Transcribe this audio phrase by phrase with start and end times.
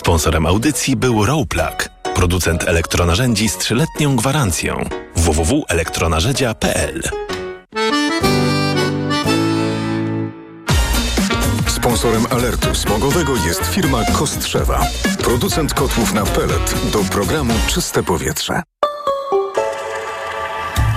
[0.00, 4.88] Sponsorem audycji był Rowplug, producent elektronarzędzi z trzyletnią gwarancją.
[5.16, 7.02] www.elektronarzędzia.pl
[11.66, 14.86] Sponsorem alertu smogowego jest firma Kostrzewa,
[15.24, 18.62] producent kotłów na pelet do programu Czyste Powietrze.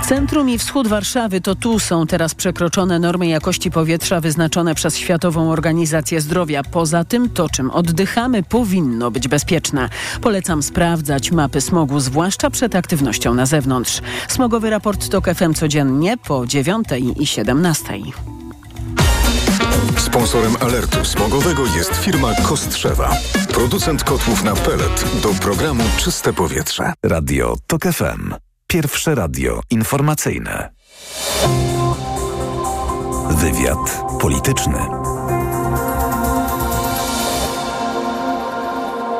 [0.08, 5.50] Centrum i wschód Warszawy to tu są teraz przekroczone normy jakości powietrza wyznaczone przez Światową
[5.50, 6.62] Organizację Zdrowia.
[6.62, 9.88] Poza tym to, czym oddychamy, powinno być bezpieczne.
[10.20, 14.00] Polecam sprawdzać mapy smogu, zwłaszcza przed aktywnością na zewnątrz.
[14.28, 16.86] Smogowy raport TOK FM codziennie po 9
[17.20, 17.98] i 17.
[19.98, 23.16] Sponsorem alertu smogowego jest firma Kostrzewa,
[23.48, 26.92] producent kotłów na pelet do programu Czyste Powietrze.
[27.02, 28.53] Radio TOK FM.
[28.74, 30.70] Pierwsze radio informacyjne.
[33.30, 35.03] Wywiad polityczny.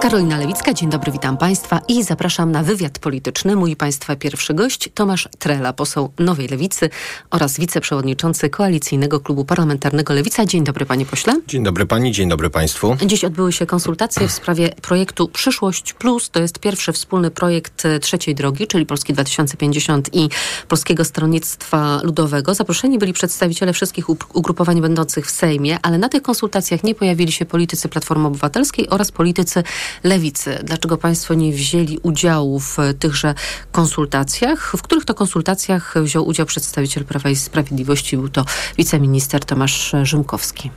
[0.04, 3.56] Karolina Lewicka, dzień dobry, witam Państwa i zapraszam na wywiad polityczny.
[3.56, 6.91] Mój Państwa pierwszy gość Tomasz Trela, poseł Nowej Lewicy
[7.30, 10.47] oraz wiceprzewodniczący Koalicyjnego Klubu Parlamentarnego Lewica.
[10.47, 11.41] Dzień dobry Panie Pośle.
[11.48, 12.97] Dzień dobry Pani, dzień dobry Państwu.
[13.06, 16.30] Dziś odbyły się konsultacje w sprawie projektu Przyszłość Plus.
[16.30, 20.28] To jest pierwszy wspólny projekt e, Trzeciej Drogi, czyli Polski 2050 i
[20.69, 22.55] Polskiego Stronnictwa Ludowego.
[22.55, 27.44] Zaproszeni byli przedstawiciele wszystkich ugrupowań będących w Sejmie, ale na tych konsultacjach nie pojawili się
[27.44, 29.62] politycy Platformy Obywatelskiej oraz politycy
[30.03, 30.59] Lewicy.
[30.64, 33.34] Dlaczego Państwo nie wzięli udziału w tychże
[33.73, 34.73] konsultacjach?
[34.77, 38.17] W których to konsultacjach wziął udział przedstawiciel Prawa i Sprawiedliwości?
[38.17, 38.45] Był to
[38.78, 40.70] wiceminister Tomasz Rzymkowski.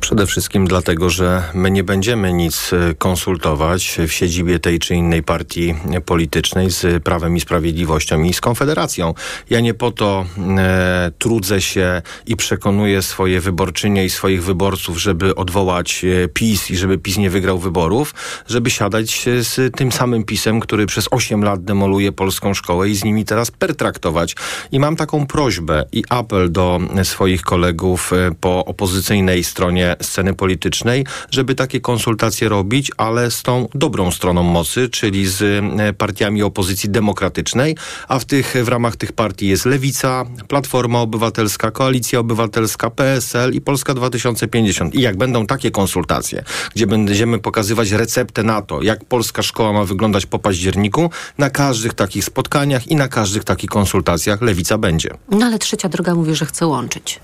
[0.00, 5.22] Przede wszystkim dlatego, że my nie będziemy nic e, konsultować w siedzibie tej czy innej
[5.22, 5.74] partii
[6.06, 9.14] politycznej z Prawem i Sprawiedliwością i z Konfederacją.
[9.50, 10.26] Ja nie po to
[10.58, 16.76] e, trudzę się i przekonuję swoje wyborczynie i swoich wyborców, żeby odwołać e, PiS i
[16.76, 18.14] żeby PiS nie wygrał wyborów,
[18.48, 23.04] żeby siadać z tym samym PiSem, który przez 8 lat demoluje polską szkołę i z
[23.04, 24.36] nimi teraz pertraktować.
[24.72, 31.06] I mam taką prośbę i apel do swoich kolegów e, po opozycyjnej stronie sceny politycznej,
[31.30, 36.90] żeby takie konsultacje robić, ale z tą dobrą stroną mocy, czyli z e, partiami opozycji
[36.90, 37.76] demokratycznej,
[38.08, 43.60] a w tych w ramach tych partii jest Lewica, Platforma Obywatelska, Koalicja Obywatelska, PSL i
[43.60, 44.94] Polska 2050.
[44.94, 46.44] I jak będą takie konsultacje,
[46.74, 51.94] gdzie będziemy pokazywać receptę na to, jak polska szkoła ma wyglądać po październiku, na każdych
[51.94, 55.10] takich spotkaniach i na każdych takich konsultacjach Lewica będzie.
[55.30, 57.20] No ale trzecia droga mówi, że chce łączyć.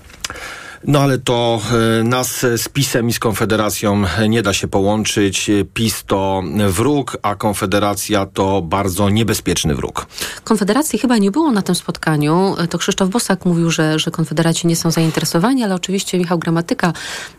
[0.83, 1.61] No ale to
[1.99, 5.51] e, nas z PiSem i z Konfederacją nie da się połączyć.
[5.73, 10.05] PiS to wróg, a Konfederacja to bardzo niebezpieczny wróg.
[10.43, 12.55] Konfederacji chyba nie było na tym spotkaniu.
[12.69, 16.93] To Krzysztof Bosak mówił, że, że Konfederaci nie są zainteresowani, ale oczywiście Michał Gramatyka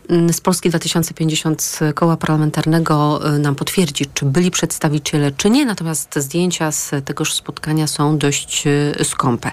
[0.09, 5.65] mm, z Polski 2050 koła parlamentarnego e, nam potwierdzi, czy byli przedstawiciele, czy nie.
[5.65, 9.51] Natomiast zdjęcia z tegoż spotkania są dość e, skąpe.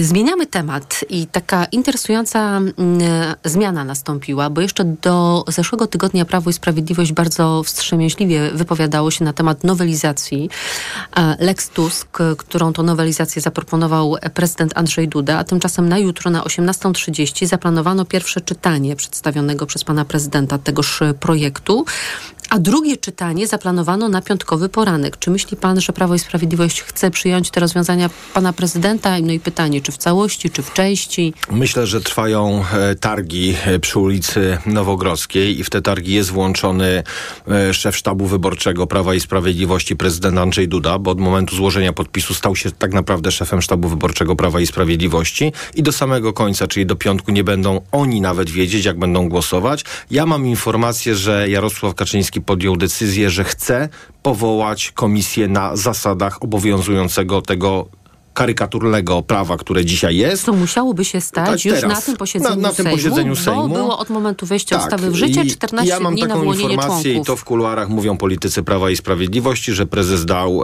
[0.00, 3.07] Zmieniamy temat i taka interesująca mm, E,
[3.44, 9.32] zmiana nastąpiła, bo jeszcze do zeszłego tygodnia Prawo i Sprawiedliwość bardzo wstrzemięźliwie wypowiadało się na
[9.32, 10.50] temat nowelizacji
[11.16, 16.42] e, Lex Tusk, którą to nowelizację zaproponował prezydent Andrzej Duda, a tymczasem na jutro na
[16.42, 21.84] 18.30 zaplanowano pierwsze czytanie przedstawionego przez pana prezydenta tegoż projektu.
[22.50, 25.18] A drugie czytanie zaplanowano na piątkowy poranek.
[25.18, 29.20] Czy myśli pan, że Prawo i Sprawiedliwość chce przyjąć te rozwiązania pana prezydenta?
[29.22, 31.34] No i pytanie, czy w całości, czy w części?
[31.50, 37.02] Myślę, że trwają e, targi e, przy ulicy Nowogrodzkiej i w te targi jest włączony
[37.48, 42.34] e, szef sztabu wyborczego Prawa i Sprawiedliwości, prezydent Andrzej Duda, bo od momentu złożenia podpisu
[42.34, 46.86] stał się tak naprawdę szefem sztabu wyborczego Prawa i Sprawiedliwości i do samego końca, czyli
[46.86, 49.84] do piątku nie będą oni nawet wiedzieć, jak będą głosować.
[50.10, 53.88] Ja mam informację, że Jarosław Kaczyński podjął decyzję, że chce
[54.22, 57.88] powołać komisję na zasadach obowiązującego tego
[58.38, 60.46] karykaturnego prawa, które dzisiaj jest.
[60.46, 63.36] To musiałoby się stać tak, już teraz, na tym posiedzeniu na, na tym Sejmu, posiedzeniu
[63.36, 63.68] Sejmu.
[63.68, 67.12] Było od momentu wejścia tak, ustawy w życie 14 ja mam dni taką na informację
[67.12, 67.22] członków.
[67.22, 70.62] i to w kuluarach mówią politycy Prawa i Sprawiedliwości, że prezes dał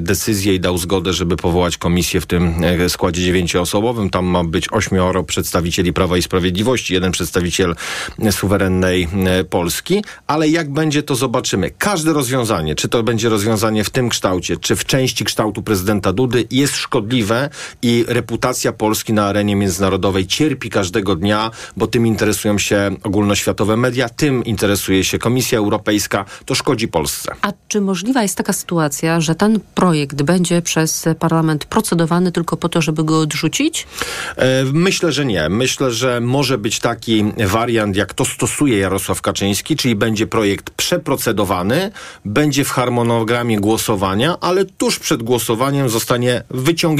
[0.00, 4.10] decyzję i dał zgodę, żeby powołać komisję w tym e, składzie dziewięcioosobowym.
[4.10, 7.76] Tam ma być ośmioro przedstawicieli Prawa i Sprawiedliwości, jeden przedstawiciel
[8.18, 11.70] e, suwerennej e, Polski, ale jak będzie to zobaczymy.
[11.78, 16.46] Każde rozwiązanie, czy to będzie rozwiązanie w tym kształcie, czy w części kształtu prezydenta Dudy
[16.50, 17.50] jest szkodliwe szkodliwe
[17.82, 24.08] i reputacja Polski na arenie międzynarodowej cierpi każdego dnia, bo tym interesują się ogólnoświatowe media,
[24.08, 26.24] tym interesuje się Komisja Europejska.
[26.44, 27.32] To szkodzi Polsce.
[27.42, 32.68] A czy możliwa jest taka sytuacja, że ten projekt będzie przez parlament procedowany tylko po
[32.68, 33.86] to, żeby go odrzucić?
[34.36, 35.48] E, myślę, że nie.
[35.48, 41.90] Myślę, że może być taki wariant, jak to stosuje Jarosław Kaczyński, czyli będzie projekt przeprocedowany,
[42.24, 46.93] będzie w harmonogramie głosowania, ale tuż przed głosowaniem zostanie wyciągnięty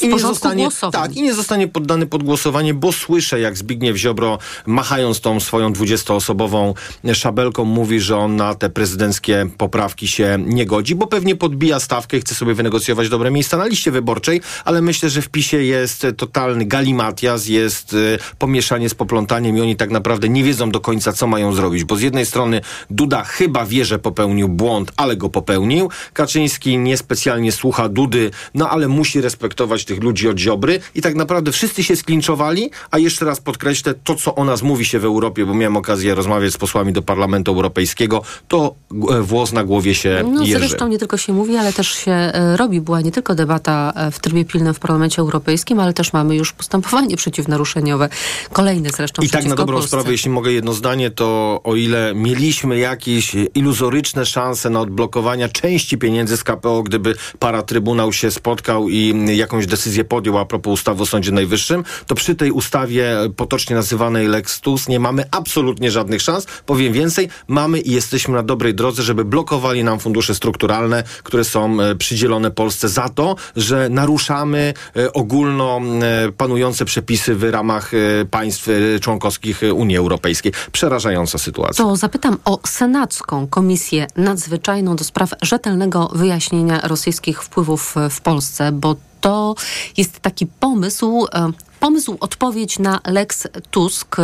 [0.00, 4.38] i nie zostanie, tak, i nie zostanie poddany pod głosowanie, bo słyszę, jak Zbigniew Ziobro,
[4.66, 6.74] machając tą swoją dwudziestoosobową
[7.14, 12.16] szabelką, mówi, że on na te prezydenckie poprawki się nie godzi, bo pewnie podbija stawkę
[12.16, 16.06] i chce sobie wynegocjować dobre miejsca na liście wyborczej, ale myślę, że w PiSie jest
[16.16, 21.12] totalny galimatias, jest y, pomieszanie z poplątaniem i oni tak naprawdę nie wiedzą do końca,
[21.12, 22.60] co mają zrobić, bo z jednej strony
[22.90, 25.90] Duda chyba wie, że popełnił błąd, ale go popełnił.
[26.12, 31.52] Kaczyński niespecjalnie słucha Dudy, no ale musi respektować tych ludzi od Ziobry i tak naprawdę
[31.52, 35.46] wszyscy się sklinczowali, a jeszcze raz podkreślę, to co o nas mówi się w Europie,
[35.46, 38.74] bo miałem okazję rozmawiać z posłami do Parlamentu Europejskiego, to
[39.10, 40.58] e, włos na głowie się no, jeży.
[40.58, 42.80] Zresztą nie tylko się mówi, ale też się e, robi.
[42.80, 46.52] Była nie tylko debata e, w trybie pilnym w Parlamencie Europejskim, ale też mamy już
[46.52, 48.08] postępowanie przeciwnaruszeniowe.
[48.52, 49.88] Kolejne zresztą I tak na dobrą Polsce.
[49.88, 55.98] sprawę, jeśli mogę jedno zdanie, to o ile mieliśmy jakieś iluzoryczne szanse na odblokowania części
[55.98, 58.97] pieniędzy z KPO, gdyby paratrybunał się spotkał i
[59.34, 64.28] jakąś decyzję podjął a propos ustawy o Sądzie Najwyższym, to przy tej ustawie potocznie nazywanej
[64.28, 66.46] Lex Tus nie mamy absolutnie żadnych szans.
[66.66, 71.80] Powiem więcej, mamy i jesteśmy na dobrej drodze, żeby blokowali nam fundusze strukturalne, które są
[71.80, 77.90] e, przydzielone Polsce za to, że naruszamy e, ogólno e, panujące przepisy w ramach
[78.30, 78.68] państw
[79.00, 80.52] członkowskich Unii Europejskiej.
[80.72, 81.84] Przerażająca sytuacja.
[81.84, 88.87] To zapytam o Senacką Komisję Nadzwyczajną do spraw rzetelnego wyjaśnienia rosyjskich wpływów w Polsce, bo
[89.20, 89.54] to
[89.96, 91.26] jest taki pomysł,
[91.80, 94.16] pomysł, odpowiedź na Lex Tusk.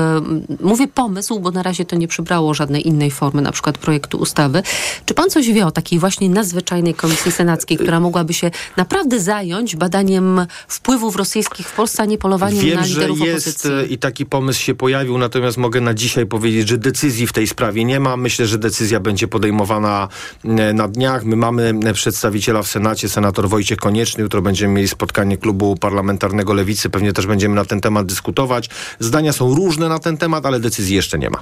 [0.61, 4.63] Mówię pomysł, bo na razie to nie przybrało żadnej innej formy, na przykład projektu ustawy.
[5.05, 9.77] Czy pan coś wie o takiej właśnie nadzwyczajnej komisji senackiej, która mogłaby się naprawdę zająć
[9.77, 13.95] badaniem wpływów rosyjskich w Polsce, a nie polowaniem Wiem, na liderów że jest opozycji?
[13.95, 17.85] i taki pomysł się pojawił, natomiast mogę na dzisiaj powiedzieć, że decyzji w tej sprawie
[17.85, 18.17] nie ma.
[18.17, 20.09] Myślę, że decyzja będzie podejmowana
[20.75, 21.25] na dniach.
[21.25, 24.23] My mamy przedstawiciela w Senacie, senator Wojciech Konieczny.
[24.23, 26.91] Jutro będziemy mieli spotkanie klubu parlamentarnego Lewicy.
[26.91, 28.69] Pewnie też będzie będziemy na ten temat dyskutować.
[29.01, 31.39] Zdania są różne na ten temat, ale decyzji jeszcze nie ma.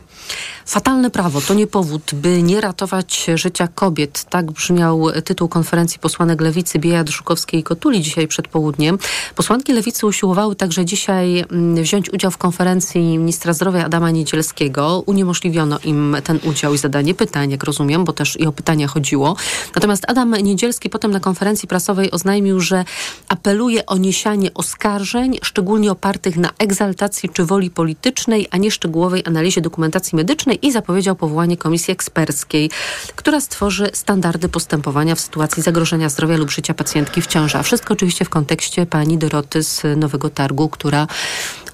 [0.66, 4.24] Fatalne prawo to nie powód, by nie ratować życia kobiet.
[4.24, 8.98] Tak brzmiał tytuł konferencji posłanek Lewicy Bieja Szukowskiej i Kotuli dzisiaj przed południem.
[9.34, 15.02] Posłanki Lewicy usiłowały także dzisiaj mm, wziąć udział w konferencji ministra zdrowia Adama Niedzielskiego.
[15.06, 19.36] Uniemożliwiono im ten udział i zadanie pytań, jak rozumiem, bo też i o pytania chodziło.
[19.74, 22.84] Natomiast Adam Niedzielski potem na konferencji prasowej oznajmił, że
[23.28, 29.60] apeluje o niesianie oskarżeń, szczególnie opartych na egzaltacji czy woli politycznej, a nie szczegółowej analizie
[29.60, 32.70] dokumentacji medycznej i zapowiedział powołanie komisji eksperckiej,
[33.16, 37.58] która stworzy standardy postępowania w sytuacji zagrożenia zdrowia lub życia pacjentki w ciąży.
[37.58, 41.06] A wszystko oczywiście w kontekście pani Doroty z Nowego Targu, która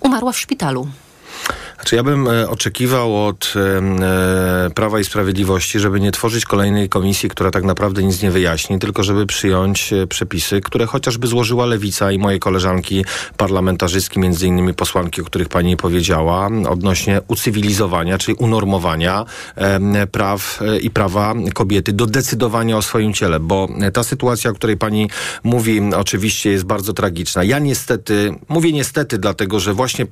[0.01, 0.89] umarła w szpitalu.
[1.79, 7.29] Znaczy ja bym e, oczekiwał od e, Prawa i Sprawiedliwości, żeby nie tworzyć kolejnej komisji,
[7.29, 12.13] która tak naprawdę nic nie wyjaśni, tylko żeby przyjąć e, przepisy, które chociażby złożyła Lewica
[12.13, 13.05] i moje koleżanki
[13.37, 19.25] parlamentarzystki, między innymi posłanki, o których pani powiedziała, odnośnie ucywilizowania, czyli unormowania
[20.13, 25.11] praw i prawa kobiety do decydowania o swoim ciele, bo ta sytuacja, o której pani
[25.43, 27.45] mówi, oczywiście jest bardzo tragiczna.
[27.45, 30.07] Ja niestety, mówię niestety, dlatego, że właśnie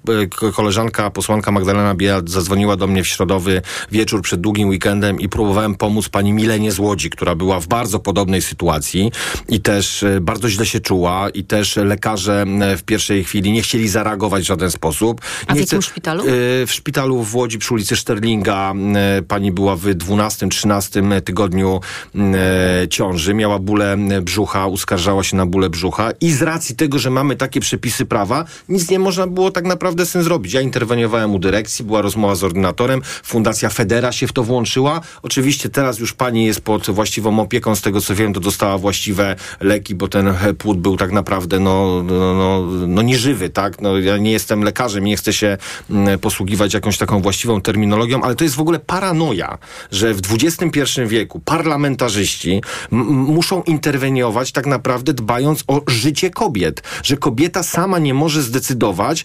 [0.54, 3.62] koleżanka, posłanka Magdalena Biejat zadzwoniła do mnie w środowy
[3.92, 7.98] wieczór przed długim weekendem i próbowałem pomóc pani Milenie z Łodzi, która była w bardzo
[7.98, 9.12] podobnej sytuacji
[9.48, 12.44] i też e, bardzo źle się czuła i też lekarze
[12.76, 15.20] w pierwszej chwili nie chcieli zareagować w żaden sposób.
[15.46, 16.22] A w nie jakim szpitalu?
[16.22, 16.26] E,
[16.66, 21.80] W szpitalu w Łodzi przy ulicy Szterlinga e, pani była w 12-13 tygodniu
[22.14, 27.10] e, ciąży, miała bóle brzucha, uskarżała się na bóle brzucha i z racji tego, że
[27.10, 30.52] mamy takie przepisy prawa, nic nie można było tak naprawdę z tym zrobić.
[30.52, 35.00] Ja interweniowałem u dyrekcji, była rozmowa z ordynatorem, Fundacja Federa się w to włączyła.
[35.22, 39.36] Oczywiście teraz już pani jest pod właściwą opieką, z tego co wiem, to dostała właściwe
[39.60, 43.80] leki, bo ten płód był tak naprawdę no, no, no, no nieżywy, tak?
[43.80, 45.58] No, ja nie jestem lekarzem, nie chcę się
[45.90, 49.58] mm, posługiwać jakąś taką właściwą terminologią, ale to jest w ogóle paranoja,
[49.90, 57.62] że w XXI wieku parlamentarzyści muszą interweniować tak naprawdę dbając o życie kobiet, że kobieta
[57.62, 59.24] sama nie może zdecydować,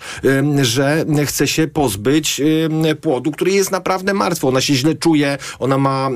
[0.62, 2.11] że chce się pozbyć
[2.90, 4.48] e, płodu, który jest naprawdę martwy.
[4.48, 6.10] Ona się źle czuje, ona ma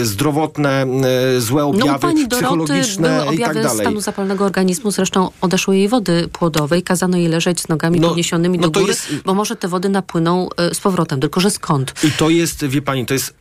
[0.00, 0.86] e, zdrowotne,
[1.36, 3.80] e, złe No objawy Doroty psychologiczne były i tak objawy dalej.
[3.86, 8.58] stanu zapalnego organizmu, zresztą odeszło jej wody płodowej, kazano jej leżeć z nogami No, podniesionymi
[8.58, 11.94] no do góry, jest- bo może te wody napłyną e, z powrotem, tylko że skąd?
[12.04, 13.34] I to jest, wie pani, to jest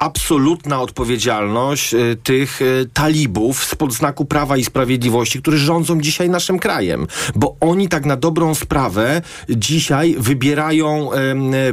[0.00, 6.58] absolutna odpowiedzialność y, tych y, talibów spod znaku Prawa i Sprawiedliwości, którzy rządzą dzisiaj naszym
[6.58, 7.06] krajem.
[7.34, 11.10] Bo oni tak na dobrą sprawę dzisiaj wybierają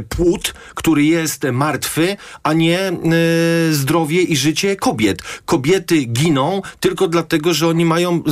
[0.08, 2.92] płód, który jest martwy, a nie
[3.70, 5.22] y, zdrowie i życie kobiet.
[5.44, 8.22] Kobiety giną tylko dlatego, że oni mają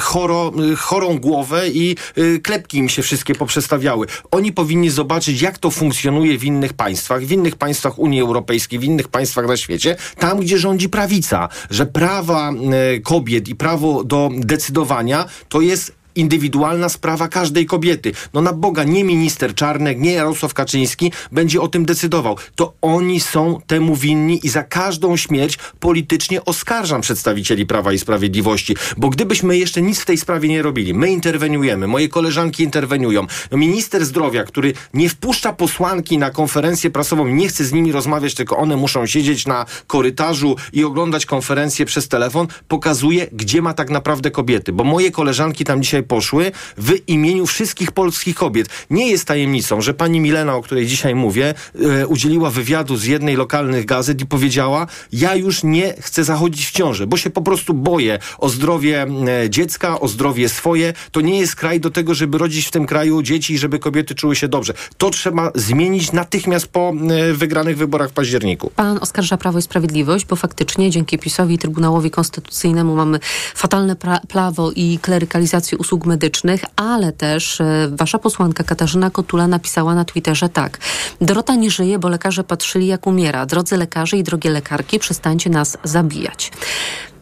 [0.00, 1.96] choro, chorą głowę i
[2.42, 4.06] klepki im się wszystkie poprzestawiały.
[4.30, 8.84] Oni powinni zobaczyć, jak to funkcjonuje w innych państwach, w innych państwach Unii Europejskiej, w
[8.84, 12.52] innych państwach na świecie, tam, gdzie rządzi prawica, że prawa
[12.96, 18.12] y, kobiet i prawo do decydowania to jest indywidualna sprawa każdej kobiety.
[18.34, 22.36] No na Boga, nie minister Czarnek, nie Jarosław Kaczyński będzie o tym decydował.
[22.56, 28.76] To oni są temu winni i za każdą śmierć politycznie oskarżam przedstawicieli Prawa i Sprawiedliwości.
[28.96, 33.58] Bo gdybyśmy jeszcze nic w tej sprawie nie robili, my interweniujemy, moje koleżanki interweniują, no
[33.58, 38.56] minister zdrowia, który nie wpuszcza posłanki na konferencję prasową, nie chce z nimi rozmawiać, tylko
[38.56, 44.30] one muszą siedzieć na korytarzu i oglądać konferencję przez telefon, pokazuje, gdzie ma tak naprawdę
[44.30, 44.72] kobiety.
[44.72, 48.68] Bo moje koleżanki tam dzisiaj poszły w imieniu wszystkich polskich kobiet.
[48.90, 51.54] Nie jest tajemnicą, że pani Milena, o której dzisiaj mówię,
[52.00, 56.70] e, udzieliła wywiadu z jednej lokalnych gazet i powiedziała, ja już nie chcę zachodzić w
[56.70, 59.06] ciążę, bo się po prostu boję o zdrowie
[59.42, 60.92] e, dziecka, o zdrowie swoje.
[61.10, 64.14] To nie jest kraj do tego, żeby rodzić w tym kraju dzieci i żeby kobiety
[64.14, 64.74] czuły się dobrze.
[64.96, 68.70] To trzeba zmienić natychmiast po e, wygranych wyborach w październiku.
[68.76, 73.18] Pan oskarża Prawo i Sprawiedliwość, bo faktycznie dzięki PiSowi i Trybunałowi Konstytucyjnemu mamy
[73.54, 79.94] fatalne pra- prawo i klerykalizację usług medycznych, ale też e, wasza posłanka Katarzyna Kotula napisała
[79.94, 80.78] na Twitterze tak.
[81.20, 83.46] Dorota nie żyje, bo lekarze patrzyli jak umiera.
[83.46, 86.52] Drodzy lekarze i drogie lekarki, przestańcie nas zabijać.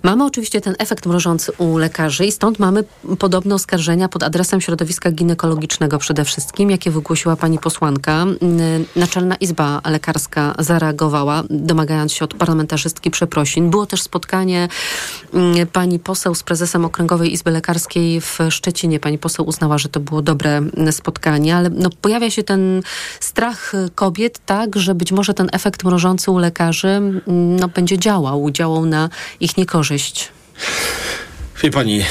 [0.05, 2.85] Mamy oczywiście ten efekt mrożący u lekarzy i stąd mamy
[3.19, 8.23] podobne oskarżenia pod adresem środowiska ginekologicznego przede wszystkim, jakie wygłosiła pani posłanka.
[8.43, 13.71] N- Naczelna Izba Lekarska zareagowała, domagając się od parlamentarzystki przeprosin.
[13.71, 14.69] Było też spotkanie
[15.35, 19.01] mm, pani poseł z prezesem Okręgowej Izby Lekarskiej w Szczecinie.
[19.01, 22.83] Pani poseł uznała, że to było dobre mm, spotkanie, ale no, pojawia się ten
[23.21, 28.87] strach kobiet, tak, że być może ten efekt mrożący u lekarzy no, będzie działał, działał
[28.87, 29.09] na
[29.41, 30.29] ich niekorzyść korzyść?
[31.65, 32.05] Wie pani, e,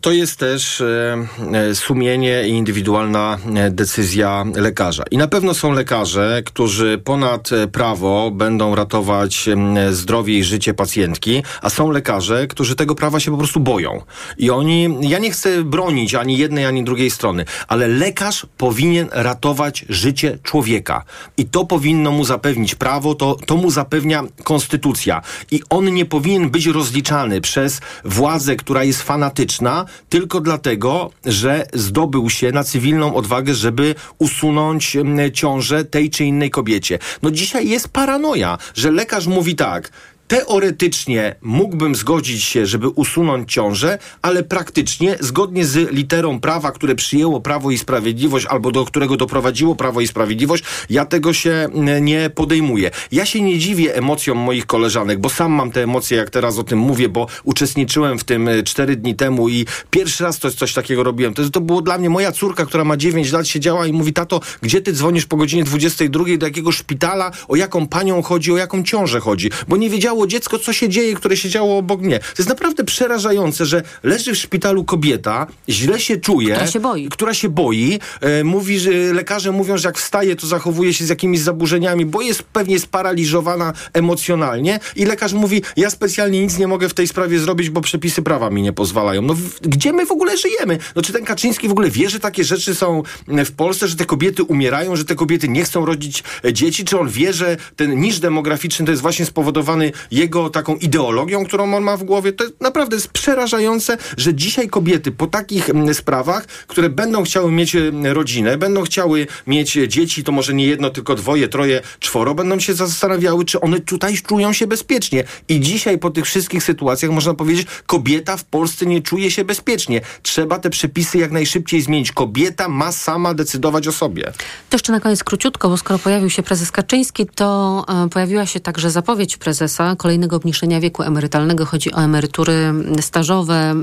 [0.00, 1.16] to jest też e,
[1.52, 3.38] e, sumienie i indywidualna
[3.70, 5.04] decyzja lekarza.
[5.10, 9.48] I na pewno są lekarze, którzy ponad prawo będą ratować
[9.90, 14.02] zdrowie i życie pacjentki, a są lekarze, którzy tego prawa się po prostu boją.
[14.38, 19.84] I oni, ja nie chcę bronić ani jednej, ani drugiej strony, ale lekarz powinien ratować
[19.88, 21.04] życie człowieka.
[21.36, 25.22] I to powinno mu zapewnić prawo, to, to mu zapewnia konstytucja.
[25.50, 32.30] I on nie powinien być rozliczany przez władzę, która jest fanatyczna, tylko dlatego, że zdobył
[32.30, 36.98] się na cywilną odwagę, żeby usunąć mm, ciążę tej czy innej kobiecie.
[37.22, 39.90] No dzisiaj jest paranoja, że lekarz mówi tak,
[40.28, 47.40] Teoretycznie mógłbym zgodzić się, żeby usunąć ciążę, ale praktycznie, zgodnie z literą prawa, które przyjęło
[47.40, 51.68] Prawo i Sprawiedliwość, albo do którego doprowadziło Prawo i Sprawiedliwość, ja tego się
[52.00, 52.90] nie podejmuję.
[53.12, 56.64] Ja się nie dziwię emocjom moich koleżanek, bo sam mam te emocje, jak teraz o
[56.64, 60.74] tym mówię, bo uczestniczyłem w tym e, cztery dni temu i pierwszy raz to coś
[60.74, 61.34] takiego robiłem.
[61.34, 64.40] To, to było dla mnie moja córka, która ma 9 lat, siedziała i mówi, tato,
[64.62, 68.82] gdzie ty dzwonisz po godzinie 22 do jakiego szpitala, o jaką panią chodzi, o jaką
[68.82, 72.18] ciążę chodzi, bo nie wiedziało dziecko, co się dzieje, które siedziało obok mnie.
[72.18, 77.08] To jest naprawdę przerażające, że leży w szpitalu kobieta, źle się czuje, Która się boi.
[77.08, 81.08] która się boi, e, mówi, że lekarze mówią, że jak wstaje, to zachowuje się z
[81.08, 86.88] jakimiś zaburzeniami, bo jest pewnie sparaliżowana emocjonalnie i lekarz mówi, ja specjalnie nic nie mogę
[86.88, 89.22] w tej sprawie zrobić, bo przepisy prawa mi nie pozwalają.
[89.22, 90.78] No w, gdzie my w ogóle żyjemy?
[90.96, 93.96] No czy ten Kaczyński w ogóle wie, że takie rzeczy są e, w Polsce, że
[93.96, 96.84] te kobiety umierają, że te kobiety nie chcą rodzić e, dzieci?
[96.84, 101.74] Czy on wie, że ten niż demograficzny to jest właśnie spowodowany jego taką ideologią, którą
[101.74, 102.32] on ma w głowie?
[102.32, 107.52] To jest naprawdę jest przerażające, że dzisiaj kobiety po takich mm, sprawach, które będą chciały
[107.52, 112.34] mieć e, rodzinę, będą chciały mieć dzieci, to może nie jedno, tylko dwoje, troje, czworo,
[112.34, 115.24] będą się zastanawiały, czy one tutaj czują się bezpiecznie.
[115.48, 120.00] I dzisiaj po tych wszystkich sytuacjach można powiedzieć, kobieta w Polsce nie czuje się bezpiecznie.
[120.22, 122.12] Trzeba te przepisy jak najszybciej zmienić.
[122.12, 124.32] Kobieta ma sama decydować o sobie.
[124.70, 128.60] To jeszcze na koniec króciutko, bo skoro pojawił się prezes Kaczyński, to e, pojawiła się
[128.60, 131.66] także zapowiedź prezesa, kolejnego obniżenia wieku emerytalnego.
[131.66, 133.74] Chodzi o emerytury stażowe.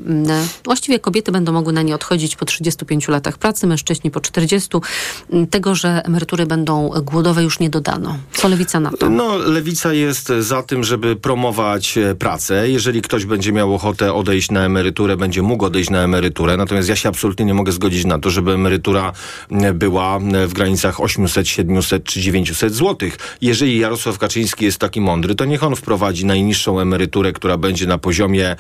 [0.63, 4.69] Właściwie kobiety będą mogły na nie odchodzić po 35 latach pracy, mężczyźni po 40.
[5.50, 8.17] Tego, że emerytury będą głodowe już nie dodano.
[8.34, 9.10] Co lewica na to?
[9.10, 12.69] No, lewica jest za tym, żeby promować e, pracę.
[12.69, 16.57] Jeżeli ktoś będzie miał ochotę odejść na emeryturę, będzie mógł odejść na emeryturę.
[16.57, 19.12] Natomiast ja się absolutnie nie mogę zgodzić na to, żeby emerytura
[19.74, 23.17] była w granicach 800, 700 czy 900 złotych.
[23.41, 27.98] Jeżeli Jarosław Kaczyński jest taki mądry, to niech on wprowadzi najniższą emeryturę, która będzie na
[27.98, 28.56] poziomie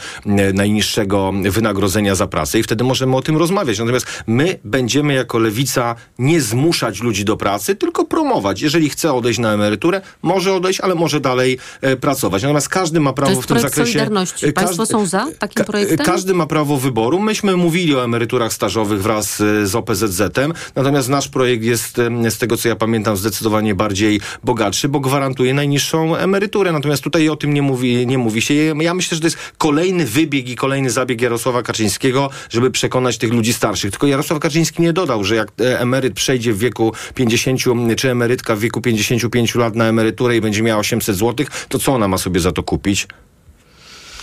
[0.53, 3.79] najniższego wynagrodzenia za pracę i wtedy możemy o tym rozmawiać.
[3.79, 8.61] Natomiast my będziemy jako lewica nie zmuszać ludzi do pracy, tylko promować.
[8.61, 12.43] Jeżeli chce odejść na emeryturę, może odejść, ale może dalej e, pracować.
[12.43, 13.91] Natomiast każdy ma prawo w tym zakresie.
[13.91, 14.53] Solidarności.
[14.53, 16.05] Państwo każdy, są za takim projektem?
[16.05, 17.19] Każdy ma prawo wyboru.
[17.19, 21.97] Myśmy mówili o emeryturach stażowych wraz z OPZZ-em, natomiast nasz projekt jest
[22.29, 26.71] z tego co ja pamiętam zdecydowanie bardziej bogatszy, bo gwarantuje najniższą emeryturę.
[26.71, 28.53] Natomiast tutaj o tym nie mówi, nie mówi się.
[28.79, 33.33] Ja myślę, że to jest kolejny wybieg i kolejny zabieg Jarosława Kaczyńskiego, żeby przekonać tych
[33.33, 33.91] ludzi starszych.
[33.91, 37.59] Tylko Jarosław Kaczyński nie dodał, że jak e, emeryt przejdzie w wieku 50,
[37.97, 41.93] czy emerytka w wieku 55 lat na emeryturę i będzie miała 800 zł, to co
[41.93, 43.07] ona ma sobie za to kupić?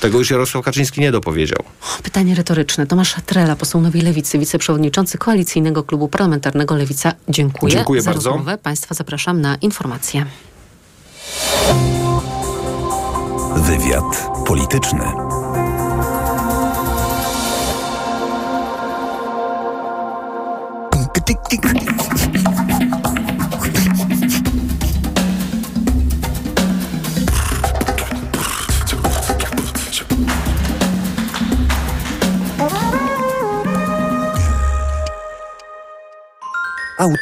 [0.01, 1.59] Tego już Jarosław Kaczyński nie dopowiedział.
[2.03, 2.87] Pytanie retoryczne.
[2.87, 7.13] Tomasz Trela, poseł Nowej Lewicy, wiceprzewodniczący Koalicyjnego Klubu Parlamentarnego Lewica.
[7.29, 8.31] Dziękuję, Dziękuję za bardzo.
[8.31, 8.59] rozmowę.
[8.59, 10.27] Państwa zapraszam na informacje.
[13.57, 15.05] Wywiad polityczny.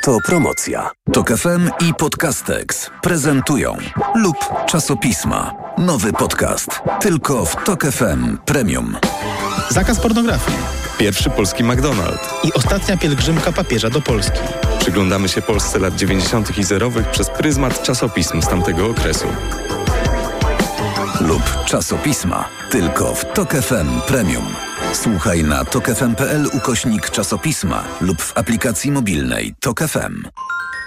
[0.07, 0.91] Autopromocja.
[1.13, 3.77] Tok FM i Podcastex prezentują
[4.15, 5.55] lub czasopisma.
[5.79, 6.81] Nowy podcast.
[7.01, 8.97] Tylko w Tok FM Premium.
[9.69, 10.57] Zakaz pornografii.
[10.99, 12.29] Pierwszy polski McDonald's.
[12.45, 14.39] I ostatnia pielgrzymka papieża do Polski.
[14.79, 16.59] Przyglądamy się Polsce lat 90.
[16.59, 19.27] i zerowych przez pryzmat czasopism z tamtego okresu.
[21.21, 22.49] Lub czasopisma.
[22.71, 24.70] Tylko w Tok FM Premium.
[24.93, 30.23] Słuchaj na tokefm.pl ukośnik czasopisma lub w aplikacji mobilnej Tok FM.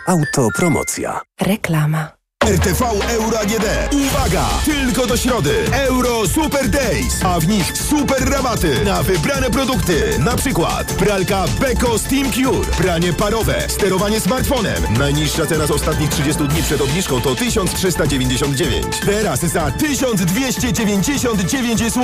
[0.07, 1.21] Autopromocja.
[1.41, 2.22] Reklama.
[2.47, 3.65] RTV Euro AGD.
[3.93, 4.45] Uwaga!
[4.65, 5.55] Tylko do środy.
[5.71, 10.19] Euro Super Days, a w nich super rabaty na wybrane produkty.
[10.19, 14.83] Na przykład pralka Beko Steam Cure, pranie parowe, sterowanie smartfonem.
[14.99, 18.85] Najniższa cena z ostatnich 30 dni przed obniżką to 1399.
[19.05, 22.03] Teraz za 1299 zł.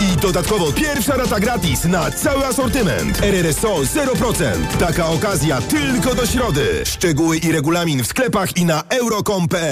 [0.00, 3.22] I dodatkowo pierwsza rata gratis na cały asortyment.
[3.22, 4.66] RRSO 0%.
[4.78, 6.82] Taka okazja tylko do środy.
[6.84, 9.71] Szczegóły i regulamin w sklepach i na euro.com.pl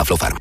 [0.00, 0.36] Aflofarm.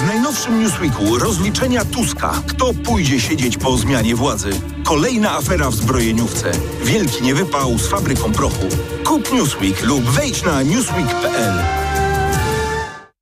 [0.00, 2.32] W najnowszym Newsweeku rozliczenia Tuska.
[2.46, 4.50] Kto pójdzie siedzieć po zmianie władzy?
[4.84, 6.52] Kolejna afera w zbrojeniówce.
[6.84, 8.66] Wielki niewypał z fabryką prochu.
[9.04, 11.54] Kup Newsweek lub wejdź na newsweek.pl.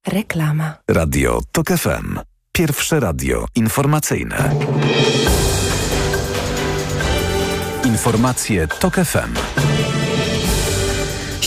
[0.06, 0.74] Reklama.
[0.90, 2.18] Radio TOK FM.
[2.52, 4.54] Pierwsze radio informacyjne.
[7.84, 9.34] Informacje TOK FM.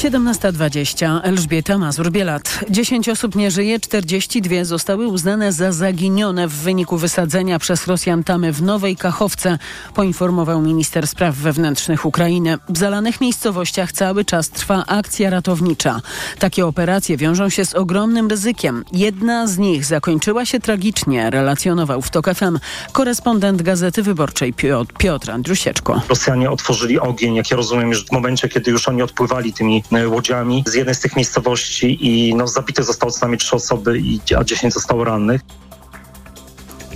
[0.02, 1.20] 17.20.
[1.24, 2.66] Elżbieta Mazur-Bielat.
[2.70, 8.54] 10 osób nie żyje, 42 zostały uznane za zaginione w wyniku wysadzenia przez Rosjan tamy
[8.54, 9.58] w Nowej Kachowce,
[9.96, 12.58] poinformował minister spraw wewnętrznych Ukrainy.
[12.70, 16.02] W zalanych miejscowościach cały czas trwa akcja ratownicza.
[16.40, 18.84] Takie operacje wiążą się z ogromnym ryzykiem.
[18.94, 22.60] Jedna z nich zakończyła się tragicznie, relacjonował w TOK FM
[22.92, 24.54] korespondent Gazety Wyborczej
[24.98, 26.02] Piotr, Andrusieczko.
[26.10, 30.64] Rosjanie otworzyli ogień, jak ja rozumiem, już w momencie, kiedy już oni odpływali tymi łodziami
[30.68, 34.02] z jednej z tych miejscowości i no, zabite zostało co najmniej trzy osoby,
[34.38, 35.42] a dziesięć zostało rannych.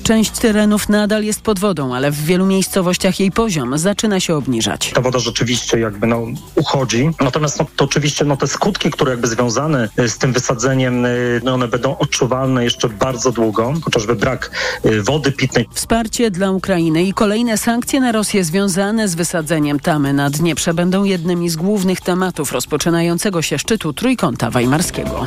[0.06, 4.92] Część terenów nadal jest pod wodą, ale w wielu miejscowościach jej poziom zaczyna się obniżać.
[4.96, 7.10] Ta woda rzeczywiście jakby no, uchodzi.
[7.22, 11.42] Natomiast no, to oczywiście no, te skutki, które jakby związane y, z tym wysadzeniem, y,
[11.44, 14.52] no, one będą odczuwalne jeszcze bardzo długo, chociażby brak
[14.86, 15.68] y, wody pitnej.
[15.74, 21.04] Wsparcie dla Ukrainy i kolejne sankcje na Rosję związane z wysadzeniem tamy na Dnieprze będą
[21.04, 25.26] jednymi z głównych tematów rozpoczynającego się szczytu Trójkąta Weimarskiego.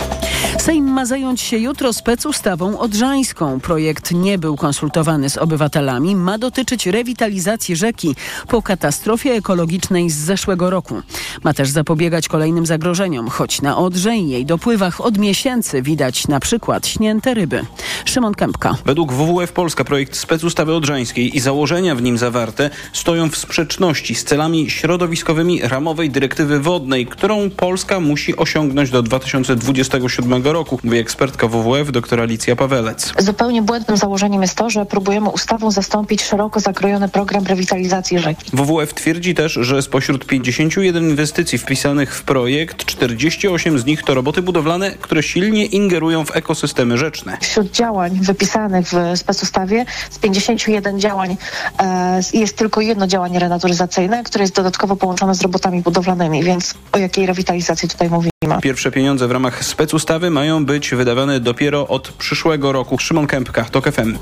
[0.58, 3.60] Sejm ma zająć się jutro specustawą odrzańską.
[3.60, 8.16] Projekt nie był konsultowany z obywatelami, ma dotyczyć rewitalizacji rzeki
[8.48, 11.02] po katastrofie ekologicznej z zeszłego roku.
[11.44, 16.40] Ma też zapobiegać kolejnym zagrożeniom, choć na Odrze i jej dopływach od miesięcy widać na
[16.40, 17.64] przykład śnięte ryby.
[18.04, 18.76] Szymon Kępka.
[18.84, 24.24] Według WWF Polska projekt specustawy odrzańskiej i założenia w nim zawarte stoją w sprzeczności z
[24.24, 31.92] celami środowiskowymi ramowej dyrektywy wodnej, którą Polska musi osiągnąć do 2027 roku, mówi ekspertka WWF
[31.92, 33.12] dr Alicja Pawelec.
[33.18, 38.50] Zupełnie błędnym założeniem jest to, że próbujemy ustawą zastąpić szeroko zakrojony program rewitalizacji rzeki.
[38.52, 44.42] WWF twierdzi też, że spośród 51 inwestycji wpisanych w projekt, 48 z nich to roboty
[44.42, 47.38] budowlane, które silnie ingerują w ekosystemy rzeczne.
[47.40, 51.36] Wśród działań wypisanych w specustawie z 51 działań
[51.78, 56.98] e, jest tylko jedno działanie renaturyzacyjne, które jest dodatkowo połączone z robotami budowlanymi, więc o
[56.98, 58.37] jakiej rewitalizacji tutaj mówimy?
[58.62, 62.98] Pierwsze pieniądze w ramach specustawy mają być wydawane dopiero od przyszłego roku.
[62.98, 64.18] Szymon Kępka, TOK FM.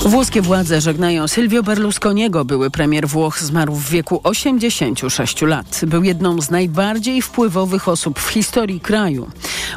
[0.00, 2.44] Włoskie władze żegnają Silvio Berlusconiego.
[2.44, 5.80] Były premier Włoch zmarł w wieku 86 lat.
[5.86, 9.30] Był jedną z najbardziej wpływowych osób w historii kraju.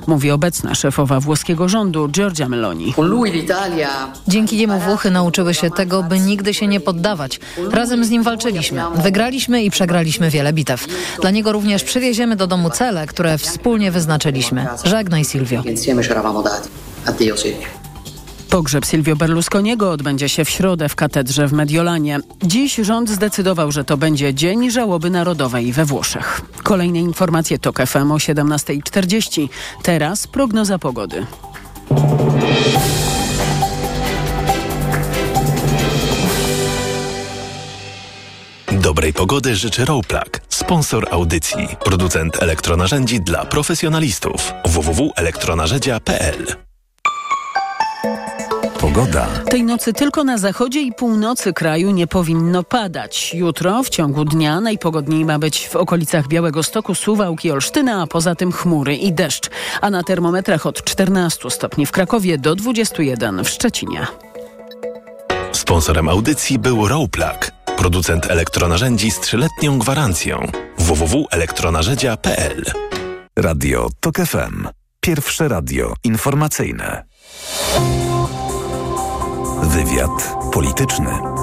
[0.07, 2.93] Mówi obecna szefowa włoskiego rządu Giorgia Meloni.
[4.27, 7.39] Dzięki niemu Włochy nauczyły się tego, by nigdy się nie poddawać.
[7.71, 8.81] Razem z nim walczyliśmy.
[8.95, 10.87] Wygraliśmy i przegraliśmy wiele bitew.
[11.21, 14.67] Dla niego również przywieziemy do domu cele, które wspólnie wyznaczyliśmy.
[14.83, 15.63] Żegnaj Silvio.
[18.49, 22.19] Pogrzeb Silvio Berlusconiego odbędzie się w środę w katedrze w Mediolanie.
[22.43, 26.41] Dziś rząd zdecydował, że to będzie Dzień Żałoby Narodowej we Włoszech.
[26.63, 29.49] Kolejne informacje to FM o 17.40.
[29.83, 31.25] Teraz prognoza pogody.
[38.83, 44.53] Dobrej pogody życzy Rowplug, sponsor audycji, producent elektronarzędzi dla profesjonalistów.
[44.65, 46.55] www.elektronarzędzia.pl
[48.79, 49.27] Pogoda.
[49.49, 53.33] Tej nocy tylko na zachodzie i północy kraju nie powinno padać.
[53.33, 58.35] Jutro w ciągu dnia najpogodniej ma być w okolicach Białego Stoku, Suwałki, Olsztyna, a poza
[58.35, 59.49] tym chmury i deszcz.
[59.81, 64.07] A na termometrach od 14 stopni w Krakowie do 21 w Szczecinie.
[65.51, 70.51] Sponsorem audycji był Rowplug, producent elektronarzędzi z trzyletnią gwarancją.
[70.77, 72.63] www.elektronarzędzia.pl
[73.39, 74.67] Radio TOK FM.
[74.99, 77.03] Pierwsze radio informacyjne.
[79.63, 81.42] Wywiad polityczny.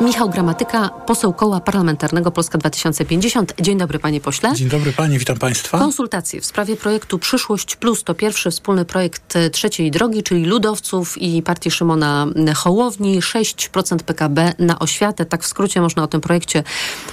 [0.00, 3.54] Michał Gramatyka, poseł koła parlamentarnego Polska 2050.
[3.60, 4.52] Dzień dobry panie pośle.
[4.54, 5.78] Dzień dobry pani, witam państwa.
[5.78, 11.18] Konsultacje w sprawie projektu Przyszłość Plus to pierwszy wspólny projekt e, trzeciej drogi, czyli ludowców
[11.18, 12.26] i partii Szymona
[12.56, 13.20] Hołowni.
[13.20, 16.62] 6% PKB na oświatę, tak w skrócie można o tym projekcie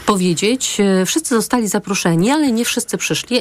[0.06, 0.78] powiedzieć.
[0.80, 3.40] E, Wszyscy zostali zaproszeni, ale nie wszyscy przyszli,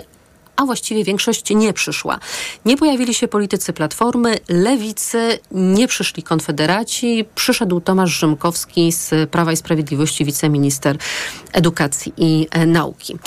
[0.61, 2.19] a właściwie większość nie przyszła.
[2.65, 7.25] Nie pojawili się politycy Platformy, Lewicy, nie przyszli Konfederaci.
[7.35, 10.99] Przyszedł Tomasz Rzymkowski z Prawa i Sprawiedliwości, wiceminister
[11.53, 13.19] edukacji i e, nauki.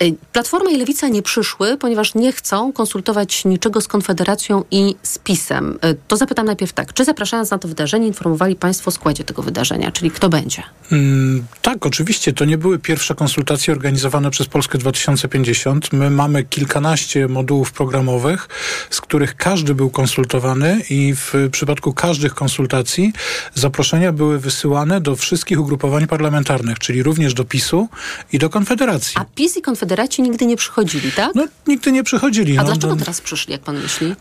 [0.00, 5.18] E, Platforma i Lewica nie przyszły, ponieważ nie chcą konsultować niczego z Konfederacją i z
[5.18, 5.78] PiSem.
[5.82, 9.42] E, To zapytam najpierw tak, czy zapraszając na to wydarzenie informowali Państwo o składzie tego
[9.42, 10.62] wydarzenia, czyli kto będzie?
[10.92, 12.32] Mm, tak, oczywiście.
[12.32, 15.92] To nie były pierwsze konsultacje organizowane przez Polskę 2050.
[15.92, 18.48] My mamy kilkanaście modułów programowych,
[18.90, 23.12] z których każdy był konsultowany i w przypadku każdych konsultacji
[23.54, 27.88] zaproszenia były wysyłane do wszystkich ugrupowań parlamentarnych, czyli również do PiSu
[28.32, 29.14] i do Konfederacji.
[29.20, 31.34] A PiS i Konfederaci nigdy nie przychodzili, tak?
[31.34, 32.58] No, nigdy nie przychodzili.
[32.58, 34.14] A no, dlaczego no, teraz przyszli, jak pan myśli?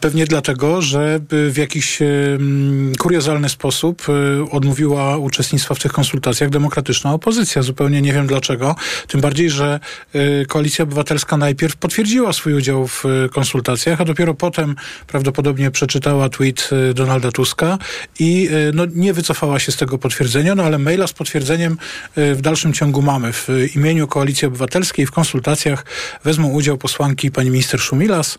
[0.00, 6.50] Pewnie dlatego, że y, w jakiś um, kuriozalny sposób y, odmówiła uczestnictwa w tych konsultacjach
[6.50, 7.62] demokratyczna opozycja.
[7.62, 8.74] Zupełnie nie wiem dlaczego.
[9.08, 9.80] Tym bardziej, że
[10.14, 16.28] y, Koalicja Obywatelska najpierw potwierdziła swój udział w y, konsultacjach, a dopiero potem prawdopodobnie przeczytała
[16.28, 17.78] tweet y, Donalda Tuska
[18.20, 21.78] i y, no, nie wycofała się z tego potwierdzenia, no ale maila z potwierdzeniem
[22.18, 23.32] y, w dalszym ciągu mamy.
[23.32, 25.84] W y, imieniu Koalicji Obywatelskiej w konsultacjach
[26.24, 28.38] wezmą udział posłanki pani minister Szumilas,